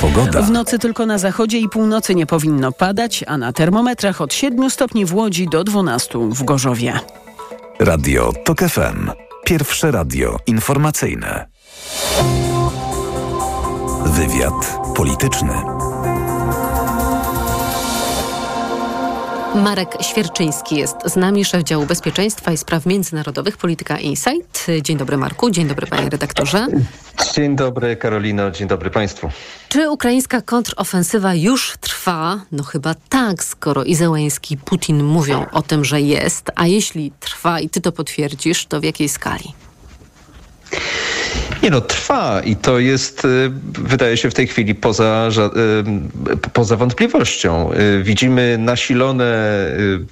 [0.00, 0.42] Pogoda.
[0.42, 4.70] W nocy tylko na zachodzie i północy nie powinno padać, a na termometrach od 7
[4.70, 7.00] stopni w Łodzi do 12 w Gorzowie.
[7.78, 9.10] Radio TOK FM.
[9.44, 11.48] Pierwsze radio informacyjne.
[14.18, 15.52] Wywiad polityczny.
[19.54, 24.66] Marek Świerczyński jest z nami, szef działu bezpieczeństwa i spraw międzynarodowych Polityka Insight.
[24.82, 26.66] Dzień dobry Marku, dzień dobry panie redaktorze.
[27.34, 29.30] Dzień dobry Karolino, dzień dobry państwu.
[29.68, 32.40] Czy ukraińska kontrofensywa już trwa?
[32.52, 37.12] No chyba tak, skoro i Zełęński, i Putin mówią o tym, że jest, a jeśli
[37.20, 39.52] trwa i ty to potwierdzisz, to w jakiej skali?
[41.62, 45.28] Nie no, trwa i to jest, y, wydaje się w tej chwili poza,
[46.36, 47.70] y, poza wątpliwością.
[47.72, 49.58] Y, widzimy nasilone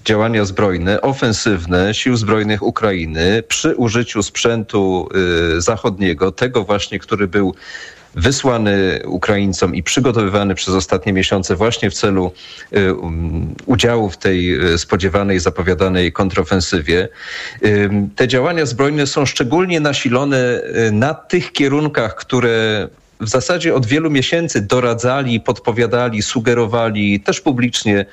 [0.05, 5.09] działania zbrojne, ofensywne sił zbrojnych Ukrainy przy użyciu sprzętu
[5.59, 7.55] zachodniego, tego właśnie, który był
[8.17, 12.33] wysłany Ukraińcom i przygotowywany przez ostatnie miesiące właśnie w celu
[12.77, 17.09] y, um, udziału w tej y, spodziewanej, zapowiadanej kontrofensywie.
[17.65, 20.63] Y, te działania zbrojne są szczególnie nasilone
[20.93, 22.89] na tych kierunkach, które
[23.21, 28.07] w zasadzie od wielu miesięcy doradzali, podpowiadali, sugerowali też publicznie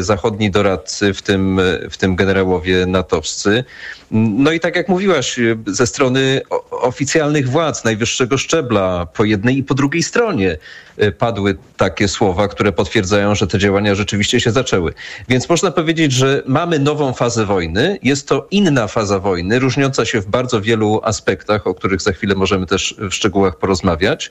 [0.00, 1.60] zachodni doradcy, w tym,
[1.90, 3.64] w tym generałowie natowscy.
[4.10, 9.74] No i tak jak mówiłaś, ze strony oficjalnych władz najwyższego szczebla, po jednej i po
[9.74, 10.56] drugiej stronie
[11.02, 14.94] y, padły takie słowa, które potwierdzają, że te działania rzeczywiście się zaczęły.
[15.28, 17.98] Więc można powiedzieć, że mamy nową fazę wojny.
[18.02, 22.34] Jest to inna faza wojny, różniąca się w bardzo wielu aspektach, o których za chwilę
[22.34, 24.30] możemy też w szczegółach porozmawiać.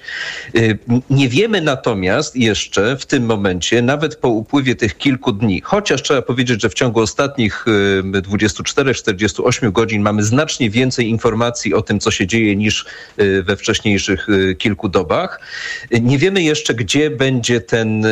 [0.56, 0.80] Y,
[1.10, 6.21] nie wiemy natomiast jeszcze w tym momencie, nawet po upływie tych kilku dni, chociaż trzeba
[6.21, 7.65] powiedzieć, że w ciągu ostatnich
[8.13, 12.85] 24-48 y, godzin mamy znacznie więcej informacji o tym, co się dzieje niż
[13.19, 15.39] y, we wcześniejszych y, kilku dobach.
[16.01, 18.05] Nie wiemy jeszcze, gdzie będzie ten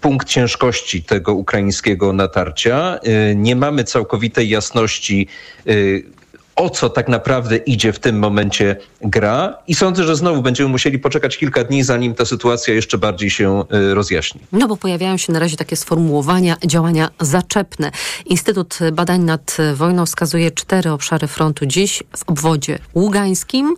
[0.00, 2.98] punkt ciężkości tego ukraińskiego natarcia.
[3.34, 5.28] Nie mamy całkowitej jasności,
[6.58, 10.98] o co tak naprawdę idzie w tym momencie gra i sądzę, że znowu będziemy musieli
[10.98, 14.40] poczekać kilka dni, zanim ta sytuacja jeszcze bardziej się y, rozjaśni.
[14.52, 17.90] No bo pojawiają się na razie takie sformułowania, działania zaczepne.
[18.26, 23.76] Instytut Badań nad Wojną wskazuje cztery obszary frontu dziś w obwodzie ługańskim,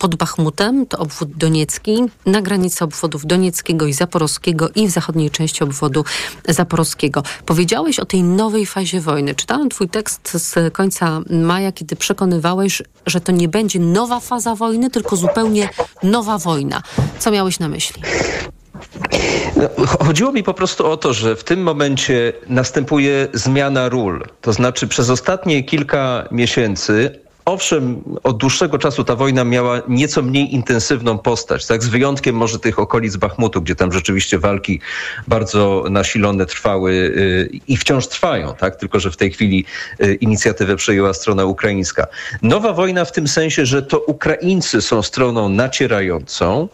[0.00, 5.64] pod Bachmutem, to obwód doniecki, na granicy obwodów donieckiego i zaporowskiego i w zachodniej części
[5.64, 6.04] obwodu
[6.48, 7.22] zaporowskiego.
[7.46, 9.34] Powiedziałeś o tej nowej fazie wojny.
[9.34, 14.90] Czytałem twój tekst z końca maja, kiedy przekonywałeś, że to nie będzie nowa faza wojny,
[14.90, 15.68] tylko zupełnie
[16.02, 16.82] nowa wojna.
[17.18, 18.02] Co miałeś na myśli?
[19.56, 24.24] No, chodziło mi po prostu o to, że w tym momencie następuje zmiana ról.
[24.40, 27.20] To znaczy przez ostatnie kilka miesięcy
[27.50, 32.58] Owszem, od dłuższego czasu ta wojna miała nieco mniej intensywną postać, tak z wyjątkiem może
[32.58, 34.80] tych okolic Bachmutu, gdzie tam rzeczywiście walki
[35.28, 38.76] bardzo nasilone trwały y, i wciąż trwają, tak?
[38.76, 39.64] tylko że w tej chwili
[40.04, 42.06] y, inicjatywę przejęła strona ukraińska.
[42.42, 46.68] Nowa wojna w tym sensie, że to Ukraińcy są stroną nacierającą,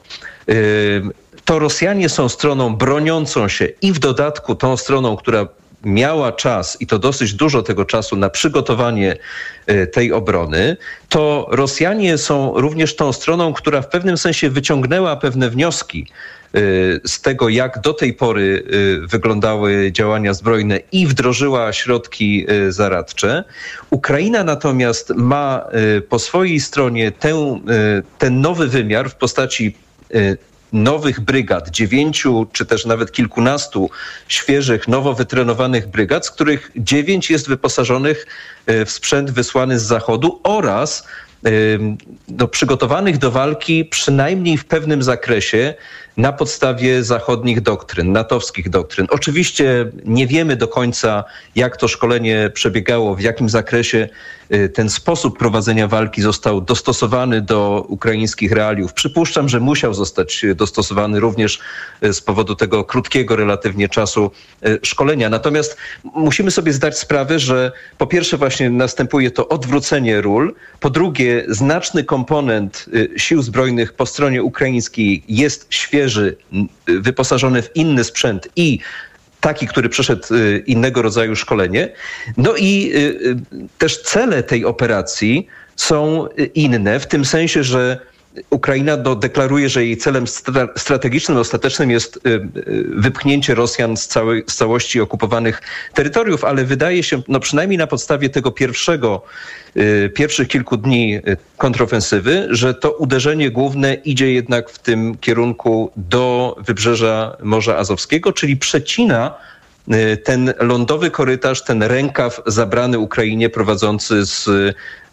[0.48, 1.02] y,
[1.44, 5.46] to Rosjanie są stroną broniącą się i w dodatku tą stroną, która
[5.86, 9.16] miała czas i to dosyć dużo tego czasu na przygotowanie
[9.66, 10.76] e, tej obrony,
[11.08, 16.06] to Rosjanie są również tą stroną, która w pewnym sensie wyciągnęła pewne wnioski
[16.54, 16.58] e,
[17.04, 18.64] z tego, jak do tej pory
[19.02, 23.44] e, wyglądały działania zbrojne i wdrożyła środki zaradcze.
[23.90, 25.66] Ukraina natomiast ma
[26.08, 27.36] po swojej stronie ten,
[28.18, 29.76] ten nowy wymiar w postaci
[30.76, 33.90] nowych brygad, dziewięciu czy też nawet kilkunastu
[34.28, 38.26] świeżych, nowo wytrenowanych brygad, z których dziewięć jest wyposażonych
[38.66, 41.06] w sprzęt wysłany z zachodu oraz
[42.28, 45.74] no, przygotowanych do walki przynajmniej w pewnym zakresie
[46.16, 49.06] na podstawie zachodnich doktryn, natowskich doktryn.
[49.10, 51.24] Oczywiście nie wiemy do końca,
[51.54, 54.08] jak to szkolenie przebiegało, w jakim zakresie
[54.74, 58.92] ten sposób prowadzenia walki został dostosowany do ukraińskich realiów.
[58.92, 61.58] Przypuszczam, że musiał zostać dostosowany również
[62.04, 64.30] y, z powodu tego krótkiego relatywnie czasu
[64.66, 65.28] y, szkolenia.
[65.28, 71.44] Natomiast musimy sobie zdać sprawę, że po pierwsze właśnie następuje to odwrócenie ról, po drugie
[71.48, 72.86] znaczny komponent
[73.16, 76.36] sił zbrojnych po stronie ukraińskiej jest świeży,
[76.86, 78.78] wyposażony w inny sprzęt i
[79.46, 81.88] taki, który przeszedł y, innego rodzaju szkolenie.
[82.36, 83.36] No i y, y,
[83.78, 88.00] też cele tej operacji są inne, w tym sensie, że
[88.50, 90.24] Ukraina no, deklaruje, że jej celem
[90.76, 94.12] strategicznym, ostatecznym jest y, y, wypchnięcie Rosjan z,
[94.46, 95.62] z całości okupowanych
[95.94, 99.22] terytoriów, ale wydaje się, no przynajmniej na podstawie tego pierwszego,
[99.76, 101.20] y, pierwszych kilku dni
[101.56, 108.56] kontrofensywy, że to uderzenie główne idzie jednak w tym kierunku do wybrzeża Morza Azowskiego, czyli
[108.56, 109.34] przecina
[110.24, 114.48] ten lądowy korytarz, ten rękaw zabrany Ukrainie prowadzący z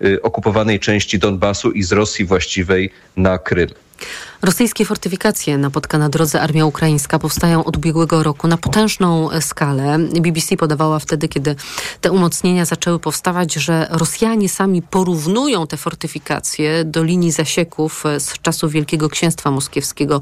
[0.02, 3.70] y, okupowanej części Donbasu i z Rosji właściwej na Krym.
[4.42, 10.00] Rosyjskie fortyfikacje napotka na drodze armia ukraińska powstają od ubiegłego roku na potężną skalę.
[10.00, 11.56] BBC podawała wtedy, kiedy
[12.02, 18.72] te umocnienia zaczęły powstawać, że Rosjanie sami porównują te fortyfikacje do linii zasieków z czasów
[18.72, 20.22] Wielkiego Księstwa Moskiewskiego,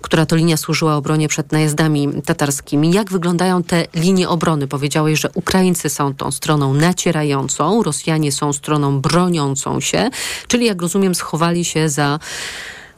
[0.00, 2.92] która to linia służyła obronie przed najazdami tatarskimi.
[2.92, 4.68] Jak wyglądają te linie obrony?
[4.68, 10.10] Powiedziałeś, że Ukraińcy są tą stroną nacierającą, Rosjanie są stroną broniącą się,
[10.48, 12.18] czyli jak rozumiem schowali się za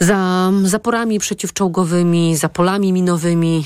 [0.01, 3.65] za zaporami przeciwczołgowymi, za polami minowymi.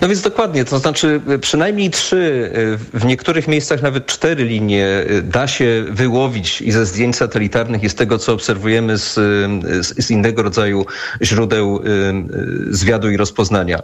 [0.00, 2.52] No więc dokładnie, to znaczy y, przynajmniej trzy,
[2.94, 7.84] y, w niektórych miejscach nawet cztery linie y, da się wyłowić i ze zdjęć satelitarnych
[7.84, 9.14] i z tego, co obserwujemy z,
[9.86, 10.86] z, z innego rodzaju
[11.22, 11.80] źródeł
[12.70, 13.78] zwiadu i rozpoznania.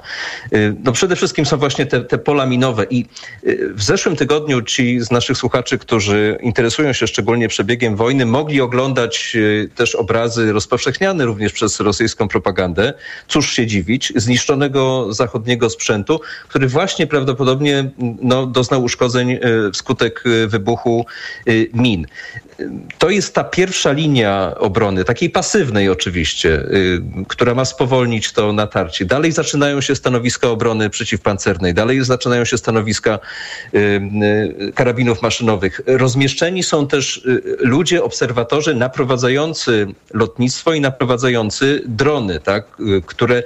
[0.84, 3.06] No przede wszystkim są właśnie te, te pola minowe i
[3.74, 9.36] w zeszłym tygodniu ci z naszych słuchaczy, którzy interesują się szczególnie przebiegiem wojny, mogli oglądać
[9.74, 12.94] też obrazy rozpowszechniane również przez rosyjską propagandę.
[13.28, 17.90] Cóż się dziwić, zniszczonego zachodniego sprzętu sprzętu, który właśnie prawdopodobnie
[18.22, 19.40] no, doznał uszkodzeń e,
[19.72, 21.06] wskutek e, wybuchu
[21.46, 22.06] e, min.
[22.98, 26.64] To jest ta pierwsza linia obrony, takiej pasywnej oczywiście,
[27.28, 29.04] która ma spowolnić to natarcie.
[29.04, 33.18] Dalej zaczynają się stanowiska obrony przeciwpancernej, dalej zaczynają się stanowiska
[34.74, 35.80] karabinów maszynowych.
[35.86, 37.26] Rozmieszczeni są też
[37.58, 42.64] ludzie, obserwatorzy naprowadzający lotnictwo i naprowadzający drony, tak,
[43.06, 43.42] które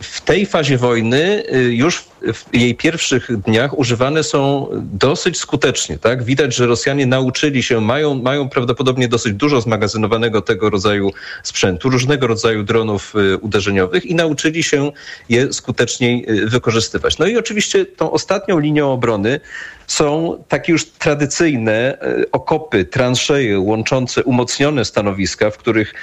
[0.00, 5.98] w tej fazie wojny y, już w jej pierwszych dniach używane są dosyć skutecznie.
[5.98, 6.22] Tak?
[6.22, 11.10] Widać, że Rosjanie nauczyli się, mają, mają prawdopodobnie dosyć dużo zmagazynowanego tego rodzaju
[11.42, 14.92] sprzętu, różnego rodzaju dronów y, uderzeniowych i nauczyli się
[15.28, 17.18] je skuteczniej y, wykorzystywać.
[17.18, 19.40] No i oczywiście tą ostatnią linią obrony
[19.86, 25.94] są takie już tradycyjne e, okopy, transzeje łączące umocnione stanowiska, w których,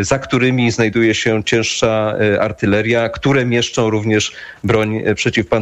[0.00, 4.32] za którymi znajduje się cięższa artyleria, które mieszczą również
[4.64, 5.02] broń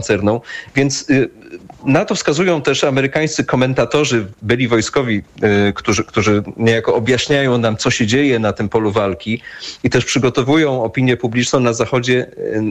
[0.01, 0.40] przeciwpancerną.
[0.74, 1.07] Więc
[1.84, 5.22] na to wskazują też amerykańscy komentatorzy, byli wojskowi,
[5.74, 9.42] którzy, którzy niejako objaśniają nam, co się dzieje na tym polu walki
[9.84, 12.26] i też przygotowują opinię publiczną na Zachodzie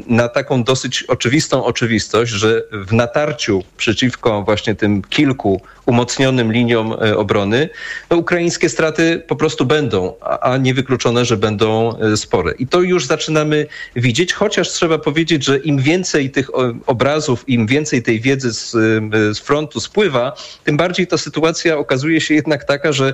[0.07, 7.18] na taką dosyć oczywistą oczywistość, że w natarciu przeciwko właśnie tym kilku umocnionym liniom e,
[7.18, 7.70] obrony,
[8.09, 12.53] no ukraińskie straty po prostu będą, a niewykluczone, że będą e, spore.
[12.59, 16.49] I to już zaczynamy widzieć, chociaż trzeba powiedzieć, że im więcej tych
[16.86, 20.34] obrazów, im więcej tej wiedzy z, e, z frontu spływa,
[20.64, 23.14] tym bardziej ta sytuacja okazuje się jednak taka, że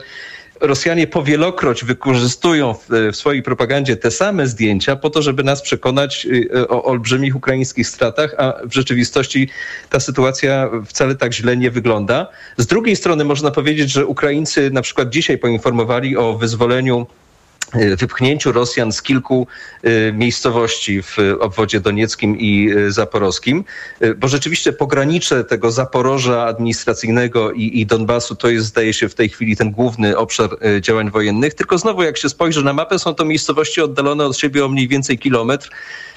[0.62, 6.26] Rosjanie powielokroć wykorzystują w, w, swojej propagandzie te same zdjęcia po to, żeby nas przekonać
[6.26, 9.50] y, o olbrzymich ukraińskich stratach, a w rzeczywistości
[9.90, 12.28] ta sytuacja wcale tak źle nie wygląda.
[12.58, 17.27] Z drugiej strony można powiedzieć, że Ukraińcy na przykład dzisiaj poinformowali o wyzwoleniu Y,
[17.74, 19.48] wypchnięciu Rosjan z kilku
[19.86, 23.64] y, miejscowości w obwodzie donieckim i y, zaporowskim,
[24.18, 29.30] bo rzeczywiście pogranicze tego Zaporoża administracyjnego i, i Donbasu to jest, zdaje się, w tej
[29.30, 30.50] chwili ten główny obszar
[30.82, 31.54] działań wojennych.
[31.54, 34.88] Tylko znowu, jak się spojrzy na mapę, są to miejscowości oddalone od siebie o mniej
[34.88, 36.17] więcej kilometr y,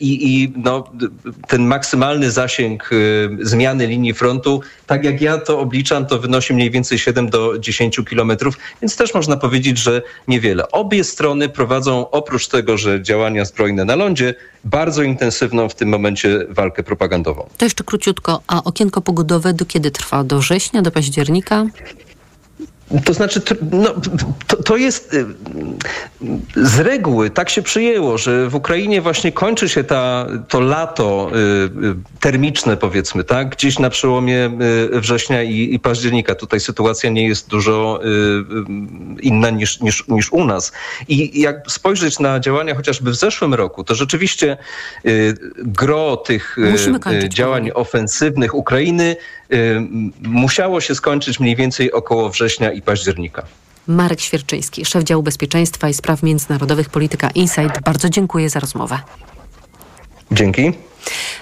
[0.00, 0.84] i, i no,
[1.48, 6.70] ten maksymalny zasięg y, zmiany linii frontu, tak jak ja to obliczam, to wynosi mniej
[6.70, 10.70] więcej 7 do 10 kilometrów, więc też można powiedzieć, że niewiele.
[10.70, 14.34] Obie strony prowadzą oprócz tego, że działania zbrojne na lądzie,
[14.64, 17.48] bardzo intensywną w tym momencie walkę propagandową.
[17.58, 20.24] To jeszcze króciutko, a okienko pogodowe do kiedy trwa?
[20.24, 21.66] Do września, do października?
[23.04, 23.40] To znaczy,
[23.72, 23.94] no,
[24.64, 25.26] to, jest y,
[26.56, 31.38] z reguły tak się przyjęło, że w Ukrainie właśnie kończy się ta, to lato y,
[31.86, 33.48] y, termiczne, powiedzmy, tak?
[33.48, 34.50] Gdzieś na przełomie
[34.92, 36.34] września i, i października.
[36.34, 38.00] Tutaj sytuacja nie jest dużo
[39.20, 40.72] inna niż, niż, niż u nas.
[41.08, 44.56] I jak spojrzeć na działania chociażby w zeszłym roku, to rzeczywiście
[45.56, 46.56] gro tych
[47.28, 49.16] działań ofensywnych Ukrainy
[50.20, 53.42] musiało się skończyć mniej więcej około września i października.
[53.86, 57.82] Marek Świerczyński, szef działu bezpieczeństwa i spraw międzynarodowych Polityka Insight.
[57.84, 58.98] Bardzo dziękuję za rozmowę.
[60.32, 60.72] Dzięki.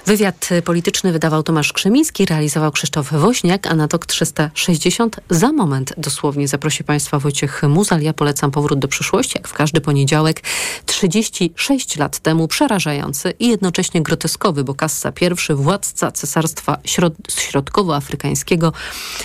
[0.06, 6.48] Wywiad polityczny wydawał Tomasz Krzemiński, realizował Krzysztof Woźniak, a na TOK 360 za moment dosłownie
[6.48, 8.00] zaprosi Państwa Wojciech Muzal.
[8.00, 10.42] Ja polecam powrót do przyszłości, jak w każdy poniedziałek.
[10.86, 18.72] 36 lat temu przerażający i jednocześnie groteskowy, bo Kassa I, władca Cesarstwa Środ Środkowoafrykańskiego,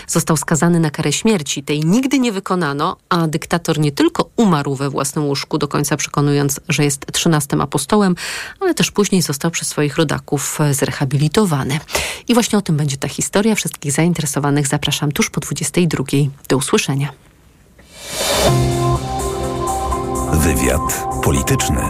[0.08, 1.64] został skazany na karę śmierci.
[1.64, 6.60] Tej nigdy nie wykonano, a dyktator nie tylko umarł we własnym łóżku, do końca przekonując,
[6.70, 8.16] że jest trzynastym apostołem,
[8.60, 10.27] ale też później został przez swoich rodaków
[10.72, 11.80] zrehabilitowany.
[12.28, 13.56] I właśnie o tym będzie ta historia.
[13.56, 16.04] Wszystkich zainteresowanych zapraszam tuż po 22.
[16.50, 17.10] Do usłyszenia.
[20.34, 21.82] Wywiad polityczny.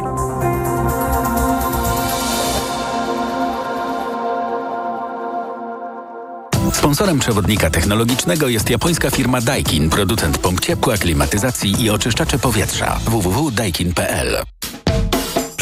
[6.74, 13.00] Sponsorem przewodnika technologicznego jest japońska firma Daikin, producent pomp ciepła, klimatyzacji i oczyszczacze powietrza.
[13.06, 14.44] www.daikin.pl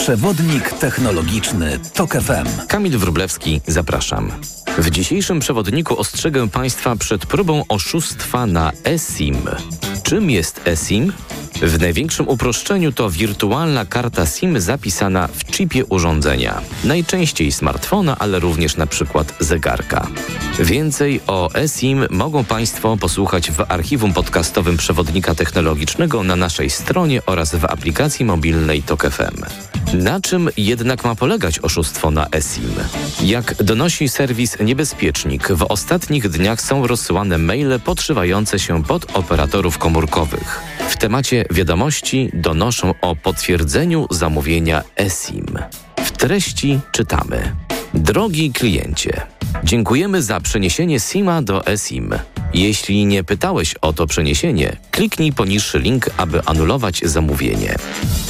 [0.05, 2.67] Przewodnik technologiczny TOK FM.
[2.67, 4.31] Kamil Wrublewski, zapraszam.
[4.77, 9.37] W dzisiejszym przewodniku ostrzegę Państwa przed próbą oszustwa na eSIM.
[10.03, 11.13] Czym jest eSIM?
[11.61, 16.61] W największym uproszczeniu to wirtualna karta SIM zapisana w chipie urządzenia.
[16.83, 20.07] Najczęściej smartfona, ale również na przykład zegarka.
[20.59, 27.55] Więcej o eSIM mogą Państwo posłuchać w archiwum podcastowym przewodnika technologicznego na naszej stronie oraz
[27.55, 29.45] w aplikacji mobilnej TOK FM.
[30.03, 32.73] Na czym jednak ma polegać oszustwo na eSIM?
[33.23, 40.61] Jak donosi serwis Niebezpiecznik, w ostatnich dniach są rozsyłane maile podszywające się pod operatorów komórkowych.
[40.89, 45.59] W temacie wiadomości donoszą o potwierdzeniu zamówienia eSIM.
[45.97, 47.55] W treści czytamy:
[47.93, 49.21] Drogi kliencie,
[49.63, 52.13] dziękujemy za przeniesienie SIMa do eSIM.
[52.55, 57.75] Jeśli nie pytałeś o to przeniesienie, kliknij poniższy link, aby anulować zamówienie.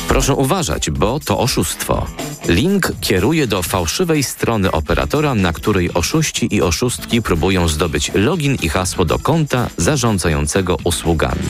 [0.08, 2.08] Proszę uważać, bo to oszustwo.
[2.48, 8.70] Link kieruje do fałszywej strony operatora, na której oszuści i oszustki próbują zdobyć login i
[8.70, 11.48] hasło do konta zarządzającego usługami.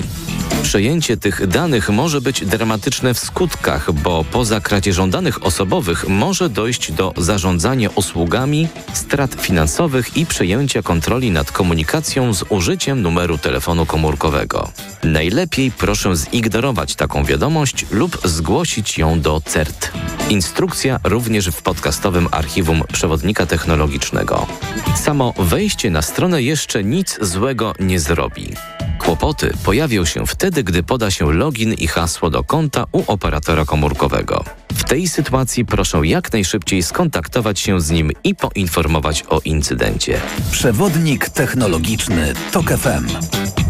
[0.63, 6.91] Przejęcie tych danych może być dramatyczne w skutkach, bo poza kradzieżą danych osobowych może dojść
[6.91, 14.72] do zarządzania usługami, strat finansowych i przejęcia kontroli nad komunikacją z użyciem numeru telefonu komórkowego.
[15.03, 19.91] Najlepiej proszę zignorować taką wiadomość lub zgłosić ją do CERT.
[20.30, 24.47] Instrukcja również w podcastowym archiwum przewodnika technologicznego.
[24.95, 28.53] Samo wejście na stronę jeszcze nic złego nie zrobi.
[28.99, 34.43] Kłopoty pojawią się wtedy, gdy poda się login i hasło do konta u operatora komórkowego.
[34.74, 40.22] W tej sytuacji proszę jak najszybciej skontaktować się z nim i poinformować o incydencie.
[40.51, 43.64] Przewodnik technologiczny TOK FM.